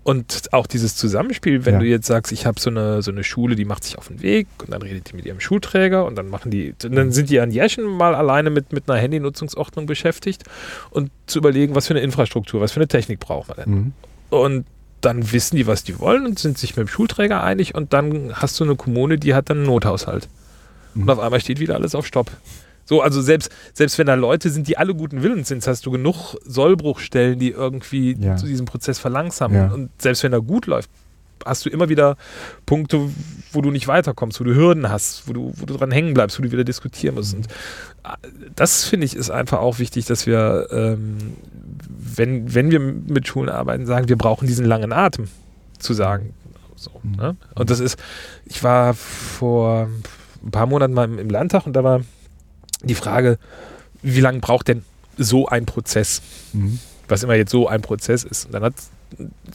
Und 0.04 0.50
auch 0.54 0.68
dieses 0.68 0.96
Zusammenspiel, 0.96 1.66
wenn 1.66 1.74
Ja. 1.76 1.80
du 1.80 1.86
jetzt 1.88 2.06
sagst, 2.06 2.32
ich 2.32 2.46
habe 2.46 2.60
so 2.60 2.70
eine, 2.70 3.02
so 3.02 3.10
eine 3.12 3.24
Schule, 3.24 3.56
die 3.56 3.66
macht 3.66 3.84
sich 3.84 3.98
auf 3.98 4.08
den 4.08 4.22
Weg 4.22 4.48
und 4.62 4.72
dann 4.72 4.82
redet 4.84 5.12
die 5.12 5.16
mit 5.16 5.26
ihrem 5.26 5.40
Schulträger 5.40 6.06
und 6.06 6.16
dann 6.16 6.30
machen 6.30 6.52
die, 6.52 6.76
dann 6.78 7.12
sind 7.12 7.30
die 7.32 7.40
an 7.40 7.50
Jeschen 7.50 7.86
mal 7.86 8.14
alleine 8.14 8.52
mit, 8.52 8.72
mit 8.72 8.88
einer 8.88 9.00
Handynutzungsordnung 9.00 9.88
beschäftigt 9.88 10.44
und 10.92 11.10
zu 11.26 11.40
überlegen, 11.40 11.74
was 11.74 11.88
für 11.88 11.94
eine 11.96 12.02
Infrastruktur, 12.02 12.62
was 12.62 12.72
für 12.72 12.80
eine 12.80 12.88
Technik 12.88 13.20
braucht 13.20 13.48
man 13.50 13.58
denn. 13.58 13.72
Mhm. 13.74 13.94
Und 14.30 14.66
dann 15.02 15.32
wissen 15.32 15.56
die, 15.56 15.68
was 15.68 15.84
die 15.84 16.00
wollen 16.00 16.26
und 16.26 16.40
sind 16.40 16.58
sich 16.58 16.76
mit 16.76 16.88
dem 16.88 16.90
Schulträger 16.90 17.44
einig 17.44 17.76
und 17.76 17.94
dann 17.94 18.34
hast 18.36 18.60
du 18.60 18.64
eine 18.64 18.76
Kommune, 18.76 19.18
die 19.18 19.34
hat 19.34 19.50
dann 19.50 19.58
einen 19.58 19.66
Nothaushalt. 19.68 20.28
Mhm. 20.94 21.04
Und 21.04 21.10
auf 21.12 21.20
einmal 21.20 21.40
steht 21.40 21.60
wieder 21.60 21.76
alles 21.76 21.94
auf 21.96 22.06
Stopp. 22.08 22.32
So, 22.88 23.02
also 23.02 23.22
selbst, 23.22 23.50
selbst 23.74 23.98
wenn 23.98 24.06
da 24.08 24.14
Leute 24.14 24.50
sind, 24.52 24.68
die 24.68 24.78
alle 24.78 24.94
guten 24.94 25.24
Willens 25.24 25.48
sind, 25.48 25.66
hast 25.66 25.86
du 25.86 25.92
genug 25.92 26.36
Sollbruchstellen, 26.46 27.40
die 27.40 27.50
irgendwie 27.50 28.16
Ja. 28.20 28.36
zu 28.36 28.46
diesem 28.46 28.66
Prozess 28.68 29.00
verlangsamen. 29.00 29.58
Ja. 29.58 29.74
Und 29.74 29.90
selbst 30.00 30.22
wenn 30.24 30.34
er 30.34 30.42
gut 30.42 30.68
läuft, 30.68 30.90
hast 31.46 31.66
du 31.66 31.70
immer 31.70 31.88
wieder 31.90 32.18
Punkte, 32.66 33.10
wo 33.52 33.62
du 33.62 33.72
nicht 33.72 33.88
weiterkommst, 33.88 34.40
wo 34.40 34.44
du 34.44 34.54
Hürden 34.56 34.90
hast, 34.90 35.28
wo 35.28 35.34
du, 35.34 35.54
wo 35.56 35.66
du 35.66 35.76
dran 35.78 35.92
hängen 35.92 36.14
bleibst, 36.14 36.38
wo 36.40 36.44
du 36.44 36.52
wieder 36.52 36.64
diskutieren 36.64 37.16
musst. 37.16 37.36
Und 37.36 37.48
äh, 38.04 38.28
das 38.56 38.84
finde 38.86 39.06
ich 39.06 39.16
ist 39.16 39.30
einfach 39.30 39.60
auch 39.60 39.80
wichtig, 39.80 40.06
dass 40.06 40.26
wir, 40.26 40.68
ähm, 40.72 41.18
wenn, 41.88 42.54
wenn 42.54 42.72
wir 42.72 42.80
mit 42.80 43.28
Schulen 43.28 43.50
arbeiten, 43.50 43.86
sagen, 43.86 44.10
wir 44.10 44.18
brauchen 44.18 44.48
diesen 44.48 44.66
langen 44.66 44.92
Atem 44.92 45.28
zu 45.80 45.94
sagen. 45.94 46.34
So, 46.76 46.92
Mhm. 47.04 47.16
ne? 47.16 47.36
Und 47.56 47.70
das 47.70 47.80
ist, 47.80 47.98
ich 48.46 48.64
war 48.64 48.94
vor 48.94 49.88
ein 50.44 50.52
paar 50.52 50.66
Monaten 50.66 50.94
mal 50.94 51.06
im, 51.06 51.20
im 51.20 51.30
Landtag 51.30 51.66
und 51.66 51.74
da 51.74 51.84
war 51.84 52.02
die 52.84 52.96
Frage, 52.96 53.38
wie 54.02 54.20
lange 54.20 54.40
braucht 54.40 54.68
denn 54.68 54.84
so 55.18 55.48
ein 55.48 55.66
Prozess? 55.66 56.22
Mhm. 56.54 56.80
was 57.08 57.24
immer 57.24 57.36
jetzt 57.36 57.52
so 57.52 57.68
ein 57.68 57.82
Prozess 57.82 58.24
ist. 58.24 58.46
Und 58.48 58.54
dann 58.54 58.64
hat 58.64 58.74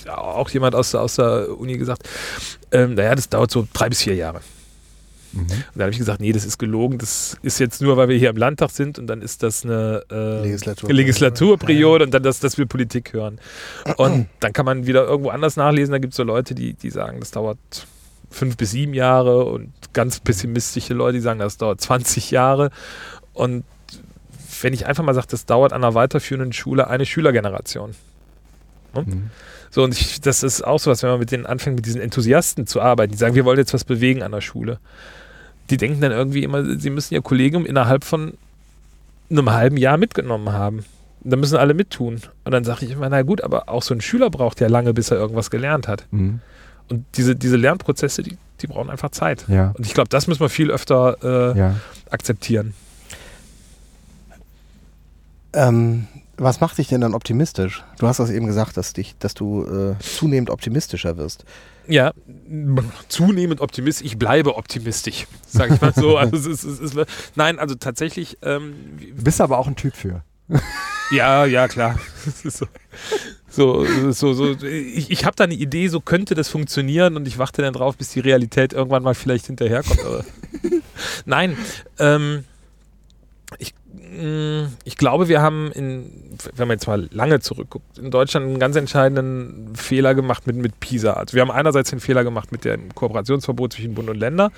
auch 0.09 0.49
jemand 0.51 0.75
aus, 0.75 0.91
der- 0.93 1.01
aus 1.03 1.17
der 1.17 1.59
Uni 1.59 1.77
gesagt, 1.79 2.09
ähm, 2.73 2.95
naja, 2.95 3.15
das 3.15 3.29
dauert 3.29 3.51
so 3.51 3.67
drei 3.73 3.89
bis 3.89 4.03
vier 4.03 4.15
Jahre. 4.15 4.41
Mhm. 5.33 5.41
Und 5.43 5.51
dann 5.75 5.83
habe 5.83 5.93
ich 5.93 5.99
gesagt, 5.99 6.21
nee, 6.21 6.33
das 6.33 6.45
ist 6.45 6.59
gelogen. 6.59 6.99
Das 6.99 7.37
ist 7.43 7.61
jetzt 7.61 7.81
nur, 7.81 7.97
weil 7.97 8.09
wir 8.09 8.17
hier 8.19 8.31
im 8.31 8.37
Landtag 8.37 8.71
sind 8.71 8.99
und 8.99 9.07
dann 9.07 9.23
ist 9.23 9.43
das 9.45 9.65
eine 9.65 10.03
äh, 10.11 10.43
Legislatur- 10.43 10.93
Legislaturperiode 10.93 12.05
und 12.05 12.13
dann, 12.15 12.23
dass, 12.23 12.41
dass 12.41 12.59
wir 12.59 12.67
Politik 12.67 13.13
hören. 13.13 13.39
Und 13.97 14.29
dann 14.41 14.53
kann 14.53 14.65
man 14.67 14.87
wieder 14.87 15.05
irgendwo 15.05 15.31
anders 15.31 15.57
nachlesen. 15.57 15.93
Da 15.93 15.99
gibt 15.99 16.15
es 16.15 16.17
so 16.17 16.25
Leute, 16.25 16.55
die, 16.55 16.73
die 16.75 16.91
sagen, 16.91 17.21
das 17.21 17.31
dauert 17.31 17.59
fünf 18.33 18.57
bis 18.57 18.73
sieben 18.73 18.95
Jahre 18.95 19.45
und 19.45 19.73
ganz 19.93 20.21
pessimistische 20.21 20.95
Leute, 20.95 21.15
die 21.19 21.23
sagen, 21.23 21.39
das 21.41 21.57
dauert 21.59 21.81
20 21.81 22.31
Jahre. 22.33 22.71
Und 23.33 23.65
wenn 24.63 24.73
ich 24.75 24.87
einfach 24.87 25.05
mal 25.05 25.15
sage, 25.15 25.29
das 25.31 25.47
dauert 25.47 25.73
an 25.73 25.83
einer 25.85 25.95
weiterführenden 25.95 26.53
Schule 26.53 26.89
eine 26.89 27.07
Schülergeneration. 27.07 27.95
Ne? 28.95 29.03
Mhm. 29.07 29.31
So, 29.71 29.85
und 29.85 29.95
ich, 29.95 30.21
das 30.21 30.43
ist 30.43 30.63
auch 30.67 30.81
so 30.81 30.91
was, 30.91 31.03
wenn 31.03 31.11
man 31.11 31.21
mit 31.21 31.31
denen 31.31 31.47
anfängt, 31.47 31.77
mit 31.77 31.87
diesen 31.87 32.01
Enthusiasten 32.01 32.67
zu 32.67 32.81
arbeiten, 32.81 33.13
die 33.13 33.19
sagen, 33.19 33.35
wir 33.35 33.45
wollen 33.45 33.59
jetzt 33.59 33.73
was 33.73 33.85
bewegen 33.85 34.23
an 34.23 34.33
der 34.33 34.41
Schule. 34.41 34.79
Die 35.71 35.77
denken 35.77 36.01
dann 36.01 36.11
irgendwie 36.13 36.43
immer, 36.43 36.79
sie 36.79 36.91
müssen 36.91 37.15
ihr 37.15 37.23
Kollegium 37.23 37.65
innerhalb 37.65 38.03
von 38.05 38.35
einem 39.31 39.51
halben 39.53 39.77
Jahr 39.77 39.97
mitgenommen 39.97 40.51
haben. 40.53 40.85
Da 41.23 41.37
müssen 41.37 41.57
alle 41.57 41.75
mittun. 41.75 42.21
Und 42.45 42.53
dann 42.53 42.65
sage 42.65 42.85
ich 42.87 42.91
immer, 42.93 43.09
na 43.09 43.23
gut, 43.23 43.43
aber 43.43 43.69
auch 43.69 43.83
so 43.83 43.95
ein 43.95 44.01
Schüler 44.01 44.31
braucht 44.31 44.61
ja 44.61 44.67
lange, 44.69 44.93
bis 44.93 45.11
er 45.11 45.19
irgendwas 45.19 45.51
gelernt 45.51 45.87
hat. 45.87 46.07
Mhm. 46.11 46.41
Und 46.89 47.05
diese, 47.15 47.37
diese 47.37 47.57
Lernprozesse, 47.57 48.23
die, 48.25 48.37
die 48.61 48.67
brauchen 48.67 48.91
einfach 48.91 49.11
Zeit. 49.11 49.45
Ja. 49.47 49.73
Und 49.77 49.87
ich 49.87 49.95
glaube, 49.95 50.09
das 50.09 50.27
müssen 50.27 50.41
wir 50.41 50.49
viel 50.49 50.71
öfter 50.73 51.53
äh, 51.55 51.59
Ja. 51.59 51.77
akzeptieren. 52.11 52.75
Ähm, 55.53 56.07
was 56.41 56.61
macht 56.61 56.79
dich 56.79 56.89
denn 56.89 57.03
dann 57.03 57.15
optimistisch? 57.15 57.85
Du 57.99 58.07
hast 58.07 58.19
das 58.19 58.31
eben 58.31 58.47
gesagt, 58.47 58.77
dass, 58.77 58.95
dich, 58.95 59.15
dass 59.19 59.35
du 59.35 59.65
äh, 59.65 60.03
zunehmend 60.03 60.49
optimistischer 60.49 61.19
wirst. 61.19 61.45
Ja, 61.87 62.13
zunehmend 63.09 63.61
optimistisch. 63.61 64.07
Ich 64.07 64.19
bleibe 64.19 64.57
optimistisch, 64.57 65.27
sage 65.47 65.75
ich 65.75 65.81
mal 65.81 65.93
so. 65.93 66.17
Also 66.19 66.37
es 66.37 66.47
ist, 66.47 66.65
es 66.65 66.81
ist, 66.81 67.07
nein, 67.35 67.59
also 67.59 67.75
tatsächlich, 67.75 68.39
ähm, 68.43 68.75
Du 69.17 69.23
bist 69.23 69.41
aber 69.41 69.59
auch 69.59 69.67
ein 69.67 69.77
Typ 69.77 69.95
für. 69.95 70.23
ja, 71.13 71.45
ja, 71.45 71.69
klar. 71.69 71.99
So, 73.53 73.85
so, 73.85 74.13
so, 74.13 74.33
so. 74.33 74.65
Ich, 74.65 75.11
ich 75.11 75.25
habe 75.25 75.35
da 75.35 75.45
eine 75.45 75.55
Idee, 75.55 75.89
so 75.89 76.01
könnte 76.01 76.37
das 76.37 76.49
funktionieren 76.49 77.17
und 77.17 77.27
ich 77.27 77.39
warte 77.39 77.63
dann 77.63 77.73
drauf, 77.73 77.97
bis 77.97 78.11
die 78.11 78.21
Realität 78.21 78.73
irgendwann 78.73 79.03
mal 79.03 79.15
vielleicht 79.15 79.47
hinterherkommt. 79.47 80.05
Aber 80.05 80.25
nein, 81.25 81.57
ähm, 81.99 82.45
ich, 83.59 83.75
ich 84.85 84.97
glaube, 84.97 85.29
wir 85.29 85.41
haben, 85.41 85.71
in, 85.73 86.11
wenn 86.55 86.69
man 86.69 86.77
jetzt 86.77 86.87
mal 86.87 87.09
lange 87.13 87.41
zurückguckt, 87.41 87.99
in 87.99 88.11
Deutschland 88.11 88.47
einen 88.47 88.59
ganz 88.59 88.77
entscheidenden 88.77 89.75
Fehler 89.77 90.15
gemacht 90.15 90.47
mit, 90.47 90.57
mit 90.57 90.79
PISA. 90.81 91.13
Also 91.15 91.35
wir 91.35 91.43
haben 91.43 91.51
einerseits 91.51 91.91
den 91.91 92.01
Fehler 92.01 92.25
gemacht 92.25 92.53
mit 92.53 92.65
dem 92.65 92.95
Kooperationsverbot 92.95 93.73
zwischen 93.73 93.95
Bund 93.95 94.09
und 94.09 94.17
Länder. 94.19 94.51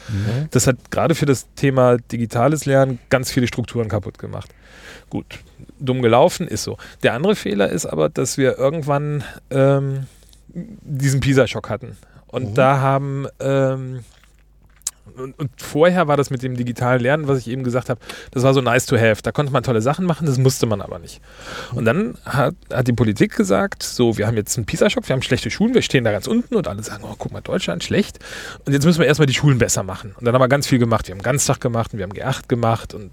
Das 0.50 0.66
hat 0.66 0.90
gerade 0.90 1.14
für 1.14 1.26
das 1.26 1.46
Thema 1.54 1.96
digitales 1.98 2.64
Lernen 2.66 2.98
ganz 3.10 3.30
viele 3.30 3.46
Strukturen 3.46 3.88
kaputt 3.88 4.18
gemacht. 4.18 4.50
Gut, 5.10 5.26
dumm 5.78 6.02
gelaufen, 6.02 6.48
ist 6.48 6.64
so. 6.64 6.76
Der 7.02 7.14
andere 7.14 7.36
Fehler 7.36 7.68
ist 7.68 7.86
aber, 7.86 8.08
dass 8.08 8.38
wir 8.38 8.58
irgendwann 8.58 9.22
ähm, 9.50 10.06
diesen 10.48 11.20
PISA-Schock 11.20 11.68
hatten. 11.70 11.96
Und 12.26 12.50
Mhm. 12.50 12.54
da 12.54 12.80
haben 12.80 13.26
ähm, 13.40 14.00
und, 15.16 15.38
und 15.38 15.50
vorher 15.56 16.08
war 16.08 16.16
das 16.16 16.30
mit 16.30 16.42
dem 16.42 16.56
digitalen 16.56 17.00
Lernen, 17.00 17.28
was 17.28 17.38
ich 17.38 17.48
eben 17.48 17.62
gesagt 17.64 17.88
habe, 17.88 18.00
das 18.30 18.42
war 18.42 18.54
so 18.54 18.60
nice 18.60 18.86
to 18.86 18.96
have. 18.96 19.22
Da 19.22 19.32
konnte 19.32 19.52
man 19.52 19.62
tolle 19.62 19.82
Sachen 19.82 20.06
machen, 20.06 20.26
das 20.26 20.38
musste 20.38 20.66
man 20.66 20.80
aber 20.80 20.98
nicht. 20.98 21.20
Und 21.74 21.84
dann 21.84 22.14
hat, 22.24 22.54
hat 22.72 22.88
die 22.88 22.92
Politik 22.92 23.36
gesagt, 23.36 23.82
so, 23.82 24.16
wir 24.18 24.26
haben 24.26 24.36
jetzt 24.36 24.56
einen 24.56 24.66
PISA-Schock, 24.66 25.08
wir 25.08 25.14
haben 25.14 25.22
schlechte 25.22 25.50
Schulen, 25.50 25.74
wir 25.74 25.82
stehen 25.82 26.04
da 26.04 26.12
ganz 26.12 26.26
unten 26.26 26.54
und 26.56 26.68
alle 26.68 26.82
sagen, 26.82 27.04
oh, 27.06 27.14
guck 27.18 27.32
mal, 27.32 27.40
Deutschland, 27.40 27.84
schlecht. 27.84 28.18
Und 28.64 28.72
jetzt 28.72 28.84
müssen 28.84 28.98
wir 29.00 29.06
erstmal 29.06 29.26
die 29.26 29.34
Schulen 29.34 29.58
besser 29.58 29.82
machen. 29.82 30.14
Und 30.18 30.24
dann 30.24 30.34
haben 30.34 30.40
wir 30.42 30.48
ganz 30.48 30.66
viel 30.66 30.78
gemacht. 30.78 31.08
Wir 31.08 31.14
haben 31.14 31.22
Ganztag 31.22 31.60
gemacht 31.60 31.92
und 31.92 31.98
wir 31.98 32.04
haben 32.04 32.12
G8 32.12 32.48
gemacht 32.48 32.94
und 32.94 33.10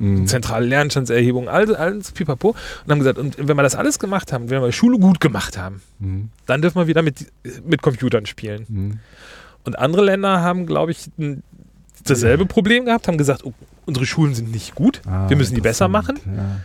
Mhm. 0.00 0.22
äh, 0.22 0.26
zentrale 0.26 0.66
Lernstandserhebung, 0.66 1.48
alles, 1.48 1.74
alles 1.76 2.12
pipapo. 2.12 2.50
Und 2.84 2.90
haben 2.90 2.98
gesagt, 2.98 3.18
und 3.18 3.36
wenn 3.38 3.56
wir 3.56 3.62
das 3.62 3.74
alles 3.74 3.98
gemacht 3.98 4.32
haben, 4.32 4.50
wenn 4.50 4.60
wir 4.60 4.66
die 4.66 4.72
Schule 4.72 4.98
gut 4.98 5.20
gemacht 5.20 5.56
haben, 5.58 5.82
Mhm. 5.98 6.30
dann 6.46 6.60
dürfen 6.62 6.78
wir 6.78 6.86
wieder 6.86 7.02
mit, 7.02 7.26
mit 7.64 7.80
Computern 7.82 8.26
spielen. 8.26 8.66
Mhm. 8.68 8.98
Und 9.64 9.78
andere 9.78 10.04
Länder 10.04 10.42
haben, 10.42 10.66
glaube 10.66 10.92
ich, 10.92 11.10
dasselbe 12.04 12.46
Problem 12.46 12.84
gehabt, 12.84 13.08
haben 13.08 13.18
gesagt, 13.18 13.44
oh, 13.44 13.52
unsere 13.86 14.06
Schulen 14.06 14.34
sind 14.34 14.50
nicht 14.50 14.74
gut, 14.74 15.00
Ah, 15.06 15.28
wir 15.28 15.36
müssen 15.36 15.54
die 15.54 15.60
besser 15.60 15.88
machen. 15.88 16.18
Ja. 16.26 16.60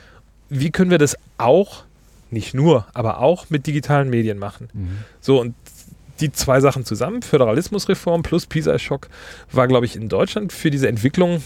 Wie 0.50 0.72
können 0.72 0.92
wir 0.92 0.98
das 0.98 1.18
auch, 1.38 1.84
nicht 2.32 2.54
nur, 2.54 2.86
aber 2.94 3.20
auch 3.20 3.50
mit 3.50 3.68
digitalen 3.68 4.10
Medien 4.10 4.38
machen? 4.38 4.70
Mhm. 4.74 4.90
So, 5.22 5.40
und 5.40 5.56
die 6.20 6.32
zwei 6.32 6.60
Sachen 6.60 6.86
zusammen, 6.86 7.22
Föderalismusreform 7.22 8.24
plus 8.24 8.46
PISA-Schock, 8.46 9.08
war, 9.52 9.68
glaube 9.68 9.86
ich, 9.86 9.96
in 9.96 10.10
Deutschland 10.10 10.52
für 10.52 10.70
diese 10.70 10.88
Entwicklung 10.90 11.42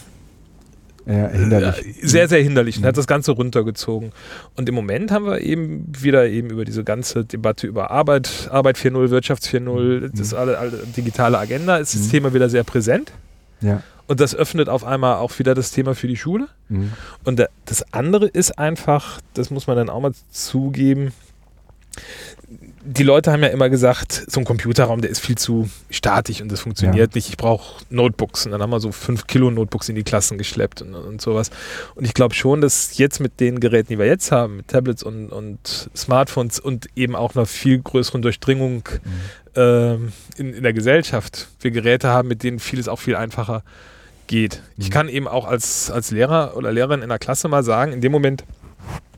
Ja, 1.06 1.28
hinderlich. 1.28 1.86
äh, 2.04 2.08
sehr, 2.08 2.28
sehr 2.30 2.42
hinderlich 2.42 2.78
und 2.78 2.86
hat 2.86 2.96
das 2.98 3.08
Ganze 3.08 3.32
runtergezogen. 3.34 4.12
Und 4.56 4.70
im 4.70 4.76
Moment 4.76 5.12
haben 5.12 5.26
wir 5.26 5.42
eben 5.42 5.86
wieder 5.98 6.28
eben 6.28 6.50
über 6.50 6.64
diese 6.66 6.84
ganze 6.84 7.26
Debatte 7.26 7.68
über 7.68 7.92
Arbeit, 7.92 8.48
Arbeit 8.52 8.78
4.0, 8.78 9.10
Wirtschafts 9.10 9.48
4.0, 9.50 10.12
das 10.18 10.34
alle, 10.34 10.58
alle 10.58 10.80
digitale 10.96 11.38
Agenda, 11.38 11.78
ist 11.78 11.94
das 11.94 12.04
Mhm. 12.08 12.10
Thema 12.12 12.34
wieder 12.34 12.50
sehr 12.50 12.64
präsent. 12.64 13.12
Ja. 13.62 13.84
Und 14.08 14.20
das 14.20 14.36
öffnet 14.36 14.70
auf 14.70 14.84
einmal 14.86 15.16
auch 15.16 15.38
wieder 15.40 15.56
das 15.56 15.72
Thema 15.72 15.96
für 15.96 16.08
die 16.08 16.18
Schule. 16.18 16.48
Mhm. 16.70 16.92
Und 17.24 17.40
da- 17.40 17.48
das 17.66 17.94
andere 17.94 18.28
ist 18.28 18.58
einfach, 18.60 19.20
das 19.34 19.50
muss 19.50 19.68
man 19.68 19.76
dann 19.78 19.90
auch 19.90 20.02
mal 20.02 20.12
zugeben, 20.32 21.12
die 22.86 23.04
Leute 23.04 23.32
haben 23.32 23.42
ja 23.44 23.50
immer 23.50 23.70
gesagt, 23.70 24.26
so 24.28 24.40
ein 24.40 24.46
Computerraum, 24.46 25.02
der 25.02 25.10
ist 25.10 25.20
viel 25.20 25.38
zu 25.38 25.70
statisch 25.90 26.42
und 26.42 26.52
das 26.52 26.60
funktioniert 26.60 27.16
nicht. 27.16 27.30
Ich 27.30 27.38
brauche 27.38 27.84
Notebooks. 27.90 28.46
Und 28.46 28.52
dann 28.52 28.62
haben 28.62 28.72
wir 28.72 28.80
so 28.80 28.92
fünf 28.92 29.26
Kilo 29.28 29.50
Notebooks 29.52 29.90
in 29.90 29.96
die 29.96 30.04
Klassen 30.04 30.38
geschleppt 30.38 30.82
und, 30.82 30.94
und 30.94 31.22
sowas. 31.22 31.50
Und 31.96 32.06
ich 32.06 32.14
glaube 32.14 32.36
schon, 32.36 32.62
dass 32.62 32.98
jetzt 32.98 33.20
mit 33.20 33.40
den 33.40 33.60
Geräten, 33.60 33.90
die 33.90 34.00
wir 34.00 34.06
jetzt 34.06 34.32
haben, 34.32 34.58
mit 34.58 34.68
Tablets 34.68 35.02
und, 35.04 35.30
und 35.30 35.90
Smartphones 35.96 36.60
und 36.60 36.88
eben 36.96 37.16
auch 37.16 37.36
einer 37.36 37.46
viel 37.46 37.80
größeren 37.80 38.22
Durchdringung 38.22 38.88
ähm, 39.56 40.12
in, 40.38 40.54
in 40.54 40.64
der 40.64 40.74
Gesellschaft, 40.74 41.48
wir 41.62 41.72
Geräte 41.72 42.10
haben, 42.10 42.28
mit 42.28 42.44
denen 42.44 42.60
vieles 42.60 42.88
auch 42.88 43.00
viel 43.00 43.16
einfacher 43.16 43.64
geht. 44.28 44.62
Ich 44.78 44.90
Mhm. 44.90 44.92
kann 44.94 45.10
eben 45.10 45.28
auch 45.28 45.46
als, 45.46 45.90
als 45.90 46.12
Lehrer 46.12 46.58
oder 46.58 46.72
Lehrerin 46.72 47.02
in 47.02 47.10
der 47.10 47.20
Klasse 47.20 47.48
mal 47.48 47.64
sagen, 47.64 47.94
in 47.94 48.02
dem 48.02 48.12
Moment, 48.12 48.44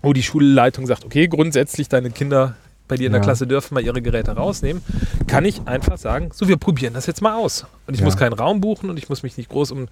wo 0.01 0.13
die 0.13 0.23
Schulleitung 0.23 0.85
sagt, 0.85 1.05
okay, 1.05 1.27
grundsätzlich 1.27 1.89
deine 1.89 2.11
Kinder 2.11 2.55
bei 2.87 2.95
dir 2.97 3.07
in 3.07 3.13
der 3.13 3.21
Ja. 3.21 3.25
Klasse 3.25 3.47
dürfen 3.47 3.73
mal 3.73 3.83
ihre 3.83 4.01
Geräte 4.01 4.31
rausnehmen, 4.31 4.81
kann 5.27 5.45
ich 5.45 5.61
einfach 5.67 5.97
sagen, 5.97 6.29
so 6.33 6.47
wir 6.47 6.57
probieren 6.57 6.93
das 6.93 7.05
jetzt 7.07 7.21
mal 7.21 7.35
aus. 7.35 7.65
Und 7.87 7.93
ich 7.93 7.99
Ja. 8.01 8.05
muss 8.05 8.17
keinen 8.17 8.33
Raum 8.33 8.61
buchen 8.61 8.89
und 8.89 8.97
ich 8.97 9.09
muss 9.09 9.23
mich 9.23 9.37
nicht 9.37 9.49
groß 9.49 9.71
um, 9.71 9.87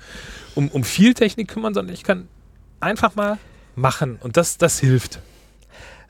um, 0.56 0.68
um 0.70 0.84
viel 0.84 1.14
Technik 1.14 1.48
kümmern, 1.48 1.74
sondern 1.74 1.94
ich 1.94 2.04
kann 2.04 2.28
einfach 2.80 3.16
mal 3.16 3.38
machen. 3.76 4.18
Und 4.22 4.38
das, 4.38 4.58
das 4.58 4.80
hilft. 4.80 5.20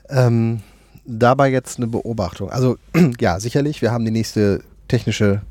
Ähm, 0.09 0.61
dabei 1.05 1.49
jetzt 1.51 1.77
eine 1.77 1.87
Beobachtung. 1.87 2.49
Also 2.49 2.77
ja, 3.19 3.39
sicherlich, 3.39 3.81
wir 3.81 3.91
haben 3.91 4.03
die 4.05 4.11
nächste 4.11 4.61
technische 4.87 5.41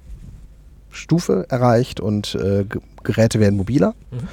Stufe 0.90 1.46
erreicht 1.48 2.00
und 2.00 2.34
äh, 2.34 2.66
Geräte 3.02 3.40
werden 3.40 3.56
mobiler. 3.56 3.94
Mhm. 4.10 4.28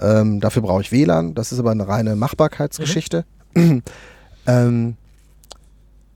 Ähm, 0.00 0.40
dafür 0.40 0.62
brauche 0.62 0.80
ich 0.80 0.90
WLAN. 0.92 1.34
Das 1.34 1.52
ist 1.52 1.58
aber 1.60 1.70
eine 1.70 1.86
reine 1.86 2.16
Machbarkeitsgeschichte. 2.16 3.24
Mhm. 3.54 3.82
ähm, 4.46 4.96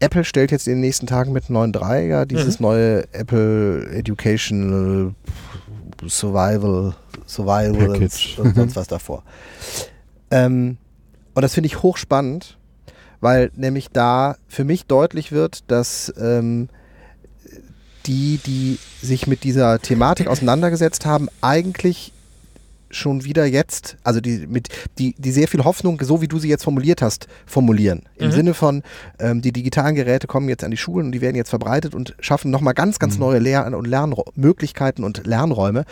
Apple 0.04 0.24
stellt 0.24 0.50
jetzt 0.50 0.66
in 0.68 0.74
den 0.74 0.80
nächsten 0.80 1.06
Tagen 1.06 1.32
mit 1.32 1.44
9.3 1.44 2.00
ja 2.06 2.24
dieses 2.24 2.58
Mhm. 2.60 2.64
neue 2.66 3.12
Apple 3.12 3.88
Educational 3.90 5.14
Survival, 6.06 6.94
Survival 7.26 7.88
Package. 7.92 8.38
und 8.38 8.54
sonst 8.54 8.76
was 8.76 8.86
davor. 8.88 9.22
Ähm, 10.30 10.76
und 11.34 11.42
das 11.42 11.54
finde 11.54 11.66
ich 11.66 11.82
hochspannend, 11.82 12.58
weil 13.20 13.50
nämlich 13.56 13.88
da 13.90 14.36
für 14.48 14.64
mich 14.64 14.86
deutlich 14.86 15.32
wird, 15.32 15.64
dass 15.70 16.12
ähm, 16.18 16.68
die, 18.06 18.38
die 18.44 18.78
sich 19.00 19.26
mit 19.26 19.44
dieser 19.44 19.78
Thematik 19.78 20.26
auseinandergesetzt 20.28 21.06
haben, 21.06 21.28
eigentlich 21.40 22.12
schon 22.94 23.24
wieder 23.24 23.44
jetzt, 23.44 23.96
also 24.04 24.20
die, 24.20 24.46
mit, 24.46 24.68
die, 24.98 25.14
die 25.18 25.32
sehr 25.32 25.48
viel 25.48 25.64
Hoffnung, 25.64 26.00
so 26.02 26.22
wie 26.22 26.28
du 26.28 26.38
sie 26.38 26.48
jetzt 26.48 26.64
formuliert 26.64 27.02
hast, 27.02 27.26
formulieren. 27.46 28.02
Im 28.16 28.28
Mhm. 28.28 28.32
Sinne 28.32 28.54
von, 28.54 28.82
ähm, 29.18 29.42
die 29.42 29.52
digitalen 29.52 29.94
Geräte 29.94 30.26
kommen 30.26 30.48
jetzt 30.48 30.64
an 30.64 30.70
die 30.70 30.76
Schulen 30.76 31.06
und 31.06 31.12
die 31.12 31.20
werden 31.20 31.36
jetzt 31.36 31.50
verbreitet 31.50 31.94
und 31.94 32.14
schaffen 32.20 32.50
nochmal 32.50 32.74
ganz, 32.74 32.98
ganz 32.98 33.14
Mhm. 33.14 33.20
neue 33.20 33.38
Lehr- 33.38 33.66
und 33.76 33.86
Lernmöglichkeiten 33.86 35.04
und 35.04 35.26
Lernräume. 35.26 35.84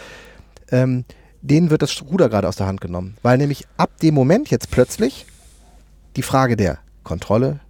Ähm, 0.70 1.04
denen 1.42 1.70
wird 1.70 1.82
das 1.82 2.02
Ruder 2.02 2.28
gerade 2.28 2.48
aus 2.48 2.56
der 2.56 2.66
Hand 2.66 2.80
genommen. 2.80 3.16
Weil 3.22 3.36
nämlich 3.38 3.66
ab 3.76 3.90
dem 4.00 4.14
Moment 4.14 4.48
jetzt 4.50 4.70
plötzlich 4.70 5.26
die 6.16 6.22
Frage 6.22 6.56
der 6.56 6.78
Kontrolle, 7.02 7.60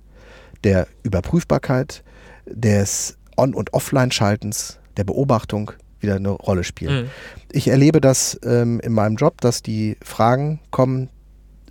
der 0.62 0.86
Überprüfbarkeit, 1.02 2.02
des 2.46 3.16
On- 3.36 3.54
und 3.54 3.72
Offline-Schaltens, 3.72 4.78
der 4.96 5.04
Beobachtung 5.04 5.72
wieder 6.02 6.16
eine 6.16 6.30
Rolle 6.30 6.64
spielen. 6.64 7.04
Mhm. 7.04 7.08
Ich 7.52 7.68
erlebe 7.68 8.00
das 8.00 8.38
ähm, 8.44 8.80
in 8.80 8.92
meinem 8.92 9.16
Job, 9.16 9.40
dass 9.40 9.62
die 9.62 9.96
Fragen 10.02 10.60
kommen, 10.70 11.08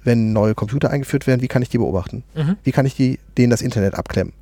wenn 0.04 0.34
neue 0.34 0.56
Computer 0.56 0.90
eingeführt 0.90 1.28
werden, 1.28 1.42
wie 1.42 1.48
kann 1.48 1.62
ich 1.62 1.70
die 1.70 1.78
beobachten? 1.78 2.24
Mhm. 2.36 2.58
Wie 2.64 2.72
kann 2.72 2.86
ich 2.86 2.96
die, 2.96 3.20
denen 3.38 3.52
das 3.52 3.62
Internet 3.62 3.96
abklemmen? 3.96 4.34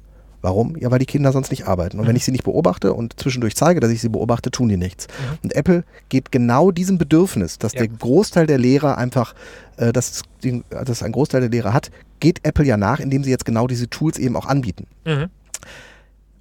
Warum? 0.42 0.78
Ja, 0.78 0.90
weil 0.90 1.00
die 1.00 1.06
Kinder 1.06 1.34
sonst 1.34 1.50
nicht 1.52 1.68
arbeiten. 1.68 2.00
Und 2.00 2.06
wenn 2.06 2.14
Mhm. 2.14 2.18
ich 2.18 2.24
sie 2.24 2.32
nicht 2.32 2.46
beobachte 2.46 2.94
und 2.94 3.20
zwischendurch 3.20 3.58
zeige, 3.58 3.82
dass 3.82 3.92
ich 3.92 4.00
sie 4.00 4.08
beobachte, 4.08 4.52
tun 4.52 4.70
die 4.70 4.78
nichts. 4.78 5.08
Mhm. 5.08 5.38
Und 5.44 5.56
Apple 5.56 5.84
geht 6.08 6.32
genau 6.32 6.72
diesem 6.72 6.98
Bedürfnis, 6.98 7.58
dass 7.58 7.74
Ja. 7.74 7.80
der 7.80 7.90
Großteil 7.90 8.48
der 8.48 8.58
Lehrer 8.58 8.98
einfach, 8.98 9.36
äh, 9.76 9.92
dass, 9.92 10.22
dass 10.70 11.04
ein 11.04 11.12
Großteil 11.12 11.42
der 11.42 11.50
Lehrer 11.50 11.74
hat, 11.74 11.92
geht 12.22 12.40
Apple 12.46 12.66
ja 12.66 12.78
nach, 12.78 13.02
indem 13.02 13.26
sie 13.26 13.32
jetzt 13.32 13.44
genau 13.44 13.68
diese 13.68 13.90
Tools 13.90 14.18
eben 14.18 14.38
auch 14.38 14.46
anbieten. 14.46 14.88
Mhm. 15.06 15.26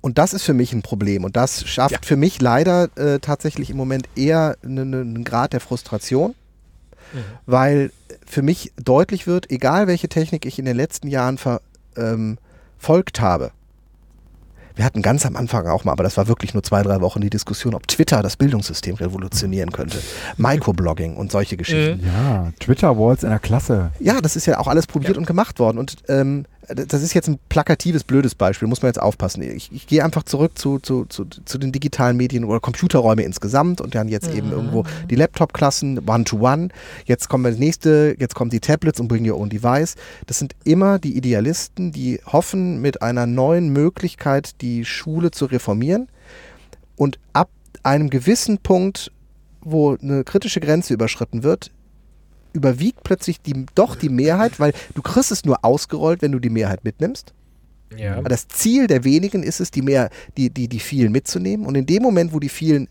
Und 0.00 0.19
das 0.19 0.33
ist 0.33 0.45
für 0.45 0.55
mich 0.55 0.73
ein 0.73 0.83
Problem. 0.83 1.25
Und 1.25 1.37
das 1.37 1.67
schafft 1.69 1.93
Ja. 1.93 1.99
für 2.02 2.17
mich 2.17 2.40
leider 2.40 2.88
äh, 2.97 3.19
tatsächlich 3.19 3.71
im 3.71 3.76
Moment 3.76 4.09
eher 4.17 4.57
einen, 4.64 4.95
einen 4.95 5.25
Grad 5.25 5.52
der 5.52 5.61
Frustration, 5.61 6.35
Mhm. 7.12 7.19
weil 7.47 7.90
für 8.26 8.43
mich 8.43 8.73
deutlich 8.76 9.26
wird, 9.26 9.50
egal 9.50 9.87
welche 9.87 10.09
Technik 10.09 10.45
ich 10.45 10.59
in 10.59 10.67
den 10.67 10.76
letzten 10.76 11.09
Jahren 11.09 11.38
ver, 11.38 11.61
ähm, 11.97 12.38
folgt 12.78 13.21
habe, 13.21 13.50
Wir 14.76 14.85
hatten 14.85 15.02
ganz 15.02 15.26
am 15.26 15.35
Anfang 15.35 15.67
auch 15.67 15.83
mal, 15.83 15.90
aber 15.90 16.05
das 16.05 16.17
war 16.17 16.28
wirklich 16.28 16.55
nur 16.55 16.62
zwei, 16.62 16.83
drei 16.85 17.00
Wochen 17.00 17.21
die 17.21 17.31
Diskussion, 17.31 17.75
ob 17.75 17.88
Twitter 17.88 18.23
das 18.23 18.37
Bildungssystem 18.37 18.95
revolutionieren 18.95 19.73
könnte. 19.73 19.99
Microblogging 20.37 21.17
und 21.17 21.33
solche 21.33 21.57
Geschichten. 21.57 22.07
Ja, 22.07 22.52
Twitter-Walls 22.61 23.25
in 23.25 23.31
der 23.31 23.40
Klasse. 23.40 23.90
Ja, 23.99 24.21
das 24.21 24.37
ist 24.37 24.47
ja 24.47 24.61
auch 24.61 24.69
alles 24.69 24.87
probiert 24.87 25.17
und 25.19 25.26
gemacht 25.26 25.59
worden. 25.59 25.78
Und 25.78 25.97
ähm, 26.09 26.45
das 26.68 27.02
ist 27.02 27.14
jetzt 27.14 27.28
ein 27.28 27.38
plakatives, 27.48 28.04
blödes 28.04 28.34
Beispiel, 28.34 28.68
muss 28.68 28.82
man 28.82 28.90
jetzt 28.90 29.00
aufpassen. 29.00 29.42
Ich, 29.42 29.72
ich 29.72 29.87
gehe 29.87 30.04
einfach 30.04 30.22
zurück 30.22 30.58
zu, 30.58 30.78
zu, 30.78 31.06
zu, 31.06 31.25
zu 31.25 31.58
den 31.58 31.72
digitalen 31.72 32.16
Medien 32.16 32.44
oder 32.44 32.60
Computerräume 32.60 33.22
insgesamt 33.22 33.80
und 33.80 33.94
dann 33.94 34.08
jetzt 34.08 34.32
eben 34.32 34.52
irgendwo 34.52 34.84
die 35.08 35.14
Laptop-Klassen, 35.14 36.00
One-to-One. 36.06 36.68
Jetzt 37.06 37.28
kommen 37.28 37.44
das 37.44 37.58
nächste, 37.58 38.16
jetzt 38.18 38.34
kommen 38.34 38.50
die 38.50 38.60
Tablets 38.60 39.00
und 39.00 39.08
Bring 39.08 39.28
Your 39.28 39.38
Own 39.38 39.48
Device. 39.48 39.94
Das 40.26 40.38
sind 40.38 40.54
immer 40.64 40.98
die 40.98 41.16
Idealisten, 41.16 41.92
die 41.92 42.20
hoffen, 42.26 42.80
mit 42.80 43.02
einer 43.02 43.26
neuen 43.26 43.70
Möglichkeit 43.70 44.60
die 44.60 44.84
Schule 44.84 45.30
zu 45.30 45.46
reformieren. 45.46 46.08
Und 46.96 47.18
ab 47.32 47.48
einem 47.82 48.10
gewissen 48.10 48.58
Punkt, 48.58 49.12
wo 49.60 49.96
eine 49.96 50.25
kritische 50.25 50.60
Grenze 50.60 50.94
überschritten 50.94 51.42
wird, 51.42 51.70
überwiegt 52.59 53.03
plötzlich 53.05 53.41
die, 53.41 53.67
doch 53.75 53.97
die 53.97 54.09
Mehrheit, 54.11 54.61
weil 54.61 54.73
du 54.95 55.03
kriegst 55.03 55.33
es 55.33 55.45
nur 55.45 55.65
ausgerollt, 55.65 56.21
wenn 56.23 56.33
du 56.33 56.38
die 56.38 56.50
Mehrheit 56.50 56.85
mitnimmst. 56.85 57.33
Ja. 57.97 58.17
Aber 58.17 58.29
das 58.29 58.49
Ziel 58.49 58.87
der 58.87 59.05
wenigen 59.05 59.43
ist 59.43 59.61
es, 59.61 59.71
die, 59.71 59.81
mehr, 59.83 60.11
die, 60.37 60.50
die, 60.50 60.69
die 60.69 60.81
vielen 60.81 61.11
mitzunehmen. 61.12 61.65
Und 61.65 61.75
in 61.75 61.87
dem 61.87 62.03
Moment, 62.03 62.35
wo 62.35 62.38
die 62.41 62.50
vielen 62.50 62.88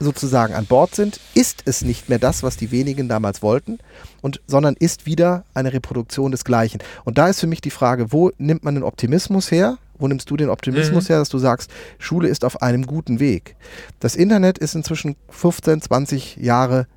sozusagen 0.00 0.54
an 0.54 0.66
Bord 0.66 0.96
sind, 0.96 1.20
ist 1.34 1.62
es 1.64 1.82
nicht 1.82 2.08
mehr 2.08 2.18
das, 2.18 2.42
was 2.42 2.56
die 2.56 2.72
wenigen 2.72 3.08
damals 3.08 3.40
wollten, 3.40 3.78
und, 4.20 4.40
sondern 4.48 4.74
ist 4.74 5.06
wieder 5.06 5.44
eine 5.54 5.72
Reproduktion 5.72 6.32
des 6.32 6.44
Gleichen. 6.44 6.80
Und 7.04 7.18
da 7.18 7.28
ist 7.28 7.38
für 7.38 7.46
mich 7.46 7.60
die 7.60 7.70
Frage, 7.70 8.10
wo 8.10 8.32
nimmt 8.38 8.64
man 8.64 8.74
den 8.74 8.82
Optimismus 8.82 9.52
her? 9.52 9.78
Wo 9.98 10.08
nimmst 10.08 10.28
du 10.28 10.36
den 10.36 10.48
Optimismus 10.50 11.04
Mhm. 11.04 11.08
her, 11.08 11.18
dass 11.20 11.28
du 11.28 11.38
sagst, 11.38 11.70
Schule 11.98 12.26
ist 12.26 12.44
auf 12.44 12.62
einem 12.62 12.84
guten 12.84 13.20
Weg? 13.20 13.54
Das 14.00 14.16
Internet 14.16 14.58
ist 14.58 14.74
inzwischen 14.74 15.14
15, 15.28 15.82
20 15.82 16.36
Jahre 16.38 16.88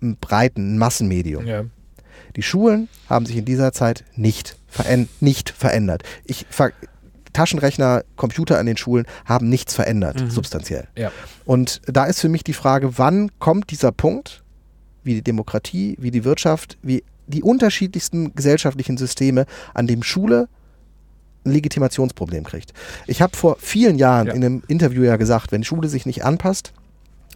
breiten 0.00 0.78
Massenmedium. 0.78 1.46
Ja. 1.46 1.64
Die 2.36 2.42
Schulen 2.42 2.88
haben 3.08 3.26
sich 3.26 3.36
in 3.36 3.44
dieser 3.44 3.72
Zeit 3.72 4.04
nicht, 4.14 4.56
veränd 4.68 5.08
nicht 5.20 5.50
verändert. 5.50 6.02
Ich, 6.24 6.46
ver 6.50 6.70
Taschenrechner, 7.32 8.02
Computer 8.16 8.58
an 8.58 8.64
den 8.64 8.78
Schulen 8.78 9.04
haben 9.26 9.48
nichts 9.50 9.74
verändert, 9.74 10.20
Mhm. 10.22 10.30
substanziell. 10.30 10.88
Ja. 10.96 11.12
Und 11.44 11.82
da 11.86 12.06
ist 12.06 12.20
für 12.20 12.30
mich 12.30 12.44
die 12.44 12.54
Frage, 12.54 12.96
wann 12.98 13.30
kommt 13.38 13.70
dieser 13.70 13.92
Punkt, 13.92 14.42
wie 15.04 15.14
die 15.14 15.22
Demokratie, 15.22 15.96
wie 16.00 16.10
die 16.10 16.24
Wirtschaft, 16.24 16.78
wie 16.82 17.04
die 17.26 17.42
unterschiedlichsten 17.42 18.34
gesellschaftlichen 18.34 18.96
Systeme, 18.96 19.44
an 19.74 19.86
dem 19.86 20.02
Schule 20.02 20.48
ein 21.44 21.52
Legitimationsproblem 21.52 22.44
kriegt. 22.44 22.72
Ich 23.06 23.20
habe 23.20 23.36
vor 23.36 23.56
vielen 23.60 23.98
Jahren 23.98 24.28
Ja. 24.28 24.32
in 24.32 24.42
einem 24.44 24.62
Interview 24.66 25.02
ja 25.02 25.16
gesagt, 25.16 25.52
wenn 25.52 25.62
Schule 25.62 25.88
sich 25.88 26.06
nicht 26.06 26.24
anpasst, 26.24 26.72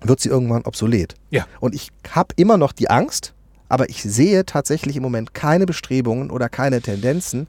wird 0.03 0.21
sie 0.21 0.29
irgendwann 0.29 0.63
obsolet. 0.63 1.15
Ja. 1.31 1.47
Und 1.61 1.75
ich 1.75 1.91
habe 2.11 2.35
immer 2.37 2.57
noch 2.57 2.73
die 2.73 2.91
Angst, 2.91 3.35
aber 3.69 3.89
ich 3.89 4.03
sehe 4.03 4.45
tatsächlich 4.45 4.97
im 4.97 5.03
Moment 5.03 5.35
keine 5.35 5.67
Bestrebungen 5.67 6.31
oder 6.31 6.49
keine 6.49 6.81
Tendenzen, 6.81 7.47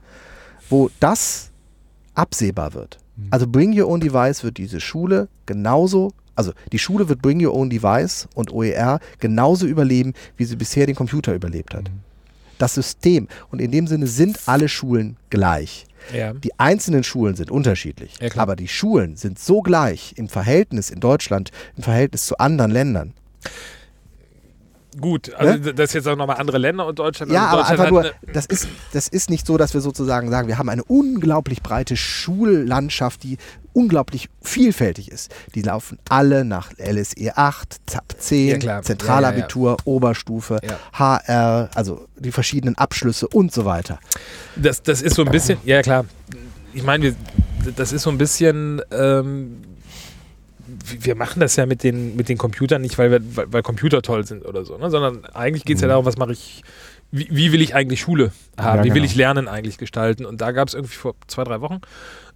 wo 0.68 0.90
das 1.00 1.50
absehbar 2.14 2.74
wird. 2.74 2.98
Also 3.30 3.46
Bring 3.46 3.78
Your 3.78 3.88
Own 3.88 4.00
Device 4.00 4.42
wird 4.42 4.56
diese 4.56 4.80
Schule 4.80 5.28
genauso, 5.46 6.12
also 6.34 6.52
die 6.72 6.78
Schule 6.78 7.08
wird 7.08 7.22
Bring 7.22 7.44
Your 7.44 7.54
Own 7.54 7.70
Device 7.70 8.28
und 8.34 8.52
OER 8.52 9.00
genauso 9.20 9.66
überleben, 9.66 10.14
wie 10.36 10.44
sie 10.44 10.56
bisher 10.56 10.86
den 10.86 10.94
Computer 10.94 11.34
überlebt 11.34 11.74
hat. 11.74 11.90
Das 12.58 12.74
System. 12.74 13.28
Und 13.50 13.60
in 13.60 13.70
dem 13.70 13.86
Sinne 13.86 14.06
sind 14.06 14.38
alle 14.46 14.68
Schulen 14.68 15.16
gleich. 15.30 15.86
Ja. 16.14 16.32
Die 16.32 16.58
einzelnen 16.58 17.04
Schulen 17.04 17.36
sind 17.36 17.50
unterschiedlich, 17.50 18.14
Ja, 18.20 18.30
aber 18.36 18.56
die 18.56 18.68
Schulen 18.68 19.16
sind 19.16 19.38
so 19.38 19.60
gleich 19.60 20.14
im 20.16 20.28
Verhältnis 20.28 20.90
in 20.90 21.00
Deutschland, 21.00 21.50
im 21.76 21.82
Verhältnis 21.82 22.26
zu 22.26 22.38
anderen 22.38 22.70
Ländern. 22.70 23.14
Gut, 25.00 25.32
also 25.34 25.72
das 25.72 25.90
ist 25.90 25.94
jetzt 25.94 26.08
auch 26.08 26.16
nochmal 26.16 26.36
andere 26.36 26.58
Länder 26.58 26.86
und 26.86 26.98
Deutschland. 26.98 27.32
Ja, 27.32 27.46
aber 27.46 27.62
Deutschland 27.62 27.80
einfach 27.80 27.90
nur, 27.90 28.12
das 28.32 28.44
ist, 28.44 28.68
das 28.92 29.08
ist 29.08 29.30
nicht 29.30 29.46
so, 29.46 29.56
dass 29.56 29.72
wir 29.72 29.80
sozusagen 29.80 30.28
sagen, 30.30 30.48
wir 30.48 30.58
haben 30.58 30.68
eine 30.68 30.84
unglaublich 30.84 31.62
breite 31.62 31.96
Schullandschaft, 31.96 33.22
die 33.22 33.38
unglaublich 33.72 34.28
vielfältig 34.42 35.10
ist. 35.10 35.34
Die 35.54 35.62
laufen 35.62 35.98
alle 36.08 36.44
nach 36.44 36.70
LSE 36.78 37.36
8, 37.36 37.80
ZAP 37.86 38.14
10, 38.18 38.60
Ja. 38.60 38.82
Zentralabitur, 38.82 39.76
Oberstufe, 39.84 40.58
Ja. 40.62 40.78
HR, 40.92 41.70
also 41.74 42.06
die 42.16 42.32
verschiedenen 42.32 42.76
Abschlüsse 42.76 43.28
und 43.28 43.52
so 43.52 43.64
weiter. 43.64 43.98
Das, 44.56 44.82
das 44.82 45.02
ist 45.02 45.14
so 45.16 45.24
ein 45.24 45.30
bisschen, 45.30 45.58
ja 45.64 45.82
klar, 45.82 46.04
ich 46.74 46.82
meine, 46.82 47.14
das 47.76 47.92
ist 47.92 48.02
so 48.02 48.10
ein 48.10 48.18
bisschen, 48.18 48.80
ähm, 48.90 49.62
wir 51.00 51.14
machen 51.16 51.40
das 51.40 51.56
ja 51.56 51.66
mit 51.66 51.82
den, 51.82 52.16
mit 52.16 52.28
den 52.28 52.38
Computern 52.38 52.82
nicht, 52.82 52.96
weil, 52.98 53.10
wir, 53.10 53.36
weil, 53.36 53.52
weil 53.52 53.62
Computer 53.62 54.00
toll 54.02 54.26
sind 54.26 54.44
oder 54.44 54.64
so, 54.64 54.78
ne? 54.78 54.90
sondern 54.90 55.24
eigentlich 55.26 55.64
geht 55.64 55.76
es 55.76 55.82
ja 55.82 55.88
darum, 55.88 56.04
was 56.04 56.16
mache 56.16 56.32
ich, 56.32 56.62
wie, 57.10 57.28
wie 57.30 57.52
will 57.52 57.60
ich 57.60 57.74
eigentlich 57.74 58.00
Schule 58.00 58.32
haben, 58.56 58.78
Ja, 58.78 58.84
wie 58.84 58.88
will 58.88 58.94
genau. 58.94 59.04
ich 59.04 59.14
Lernen 59.14 59.48
eigentlich 59.48 59.76
gestalten 59.78 60.24
und 60.24 60.40
da 60.40 60.52
gab 60.52 60.68
es 60.68 60.74
irgendwie 60.74 60.94
vor 60.96 61.14
zwei, 61.26 61.44
drei 61.44 61.60
Wochen 61.60 61.80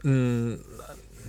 ein, 0.05 0.61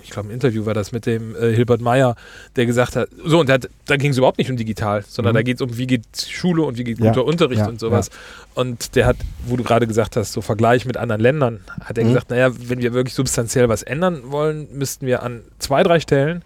ich 0.07 0.13
glaube, 0.13 0.29
ein 0.29 0.31
Interview 0.31 0.65
war 0.65 0.73
das 0.73 0.91
mit 0.93 1.05
dem 1.05 1.35
äh, 1.35 1.53
Hilbert 1.53 1.81
Meyer, 1.81 2.15
der 2.55 2.65
gesagt 2.65 2.95
hat, 2.95 3.09
so, 3.25 3.39
und 3.41 3.49
hat, 3.49 3.69
da 3.85 3.97
ging 3.97 4.11
es 4.11 4.17
überhaupt 4.17 4.37
nicht 4.37 4.49
um 4.49 4.55
digital, 4.57 5.03
sondern 5.07 5.33
Mhm. 5.33 5.37
da 5.37 5.41
geht 5.43 5.55
es 5.57 5.61
um, 5.61 5.77
wie 5.77 5.85
geht 5.85 6.05
Schule 6.29 6.63
und 6.63 6.77
wie 6.77 6.83
geht 6.85 6.99
Ja, 6.99 7.09
guter 7.11 7.25
Unterricht 7.25 7.59
ja, 7.59 7.67
und 7.67 7.79
sowas. 7.79 8.09
Und 8.55 8.95
der 8.95 9.05
hat, 9.05 9.17
wo 9.45 9.57
du 9.57 9.63
gerade 9.63 9.85
gesagt 9.85 10.15
hast, 10.15 10.31
so 10.31 10.41
Vergleich 10.41 10.85
mit 10.85 10.95
anderen 10.97 11.21
Ländern, 11.21 11.59
hat 11.81 11.97
er 11.97 12.05
Mhm. 12.05 12.07
gesagt, 12.09 12.29
naja, 12.29 12.49
wenn 12.57 12.79
wir 12.81 12.93
wirklich 12.93 13.13
substanziell 13.13 13.67
was 13.69 13.83
ändern 13.83 14.21
wollen, 14.31 14.67
müssten 14.71 15.05
wir 15.05 15.23
an 15.23 15.41
zwei, 15.59 15.83
drei 15.83 15.99
Stellen 15.99 16.41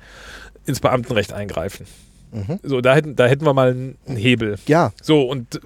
ins 0.66 0.80
Beamtenrecht 0.80 1.32
eingreifen. 1.34 1.86
Mhm. 2.32 2.60
So, 2.64 2.82
da 2.82 2.96
hätten, 2.96 3.16
da 3.16 3.28
hätten 3.28 3.46
wir 3.46 3.54
mal 3.54 3.72
einen, 3.72 3.98
einen 4.08 4.18
Hebel. 4.18 4.58
Ja, 4.66 4.94
So, 5.02 5.22
und 5.24 5.60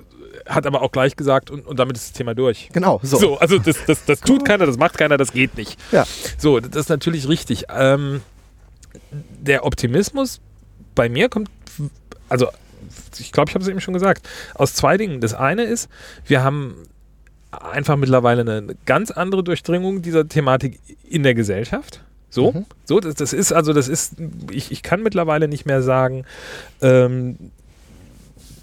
hat 0.48 0.66
aber 0.68 0.82
auch 0.82 0.92
gleich 0.92 1.16
gesagt, 1.16 1.50
und, 1.50 1.66
und 1.66 1.80
damit 1.80 1.98
ist 1.98 2.08
das 2.10 2.14
Thema 2.14 2.36
durch. 2.36 2.70
genau. 2.72 3.00
So. 3.04 3.18
So, 3.18 3.38
also 3.40 3.58
das, 3.60 3.78
das, 3.86 4.06
das 4.06 4.22
tut 4.22 4.46
keiner, 4.46 4.66
das 4.66 4.78
macht 4.78 4.98
keiner, 4.98 5.18
das 5.18 5.32
geht 5.32 5.58
nicht. 5.58 5.80
Ja. 5.92 6.06
So, 6.38 6.60
das 6.60 6.76
ist 6.84 6.90
natürlich 6.90 7.28
richtig. 7.28 7.66
Ähm, 7.70 8.22
der 9.12 9.66
Optimismus 9.66 10.40
bei 10.94 11.10
mir 11.10 11.30
kommt, 11.30 11.50
also 12.30 12.48
ich 13.20 13.32
glaube, 13.32 13.50
ich 13.50 13.56
habe 13.56 13.64
es 13.64 13.70
eben 13.70 13.82
schon 13.82 13.94
gesagt, 13.94 14.28
aus 14.56 14.74
zwei 14.74 14.98
Dingen. 14.98 15.22
Das 15.22 15.34
eine 15.34 15.64
ist, 15.64 15.90
wir 16.26 16.44
haben 16.44 16.76
einfach 17.52 17.96
mittlerweile 17.96 18.42
eine 18.42 18.76
ganz 18.86 19.12
andere 19.12 19.44
Durchdringung 19.44 20.02
dieser 20.02 20.28
Thematik 20.28 20.80
in 21.08 21.24
der 21.24 21.34
Gesellschaft. 21.34 22.02
So, 22.30 22.52
Mhm. 22.52 22.66
so 22.84 23.00
das, 23.00 23.16
das 23.16 23.32
ist 23.32 23.54
also, 23.54 23.72
das 23.72 23.88
ist, 23.88 24.16
ich, 24.52 24.70
ich 24.72 24.84
kann 24.84 25.02
mittlerweile 25.02 25.48
nicht 25.48 25.66
mehr 25.66 25.82
sagen, 25.82 26.26
ähm, 26.82 27.38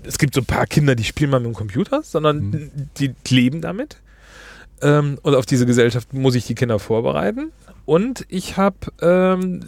es 0.04 0.18
gibt 0.18 0.34
so 0.34 0.40
ein 0.40 0.46
paar 0.46 0.66
Kinder, 0.66 0.94
die 0.94 1.04
spielen 1.04 1.30
mal 1.30 1.40
mit 1.40 1.46
dem 1.48 1.54
Computer, 1.54 2.02
sondern 2.02 2.50
Mhm. 2.50 2.70
die 2.98 3.14
leben 3.28 3.60
damit. 3.60 3.96
Ähm, 4.80 5.18
und 5.22 5.34
auf 5.34 5.46
diese 5.46 5.64
Gesellschaft 5.66 6.12
muss 6.12 6.34
ich 6.34 6.46
die 6.46 6.54
Kinder 6.54 6.78
vorbereiten. 6.78 7.52
Und 7.84 8.24
ich 8.28 8.56
habe 8.56 8.76
ähm, 9.00 9.60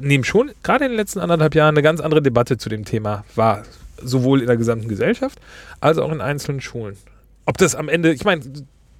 neben 0.00 0.24
schon 0.24 0.50
gerade 0.62 0.84
in 0.84 0.90
den 0.92 0.96
letzten 0.96 1.18
anderthalb 1.20 1.54
Jahren 1.54 1.74
eine 1.74 1.82
ganz 1.82 2.00
andere 2.00 2.22
Debatte 2.22 2.58
zu 2.58 2.68
dem 2.68 2.84
Thema 2.84 3.24
war, 3.34 3.62
sowohl 4.02 4.40
in 4.40 4.46
der 4.46 4.56
gesamten 4.56 4.88
Gesellschaft 4.88 5.40
als 5.80 5.98
auch 5.98 6.12
in 6.12 6.20
einzelnen 6.20 6.60
Schulen. 6.60 6.96
Ob 7.46 7.58
das 7.58 7.74
am 7.74 7.88
Ende, 7.88 8.12
ich 8.12 8.24
meine, 8.24 8.42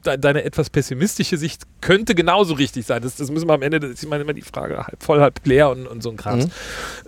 deine 0.02 0.44
etwas 0.44 0.70
pessimistische 0.70 1.36
Sicht 1.36 1.62
könnte 1.80 2.14
genauso 2.14 2.54
richtig 2.54 2.86
sein. 2.86 3.02
Das, 3.02 3.16
das 3.16 3.30
müssen 3.30 3.48
wir 3.48 3.54
am 3.54 3.62
Ende, 3.62 3.80
das 3.80 3.90
ist 3.90 4.04
immer 4.04 4.32
die 4.32 4.42
Frage, 4.42 4.78
halb 4.86 5.02
voll, 5.02 5.20
halb 5.20 5.40
leer 5.44 5.70
und, 5.70 5.86
und 5.86 6.02
so 6.02 6.10
ein 6.10 6.16
Kram. 6.16 6.40
Mhm. 6.40 6.50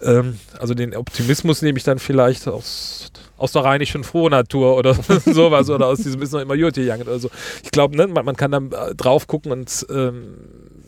Ähm, 0.03 0.39
also 0.59 0.75
den 0.75 0.95
Optimismus 0.97 1.63
nehme 1.63 1.79
ich 1.79 1.85
dann 1.85 1.99
vielleicht 1.99 2.49
aus, 2.49 3.11
aus 3.37 3.53
der 3.53 3.65
rheinischen 3.65 4.05
Frohnatur 4.05 4.77
oder 4.77 4.95
sowas 5.25 5.71
oder 5.71 5.87
aus 5.87 5.99
diesem 5.99 6.23
ist 6.23 6.33
noch 6.33 6.41
immer 6.41 6.55
Jute 6.55 6.81
Young 6.81 7.03
oder 7.03 7.19
so. 7.19 7.31
Ich 7.63 7.71
glaube, 7.71 7.97
ne, 7.97 8.07
man, 8.07 8.25
man 8.25 8.37
kann 8.37 8.51
dann 8.51 8.73
äh, 8.73 8.95
drauf 8.95 9.27
gucken 9.27 9.53
und 9.53 9.87
ähm, 9.91 10.37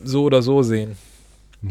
so 0.03 0.23
oder 0.23 0.41
so 0.41 0.63
sehen. 0.63 0.97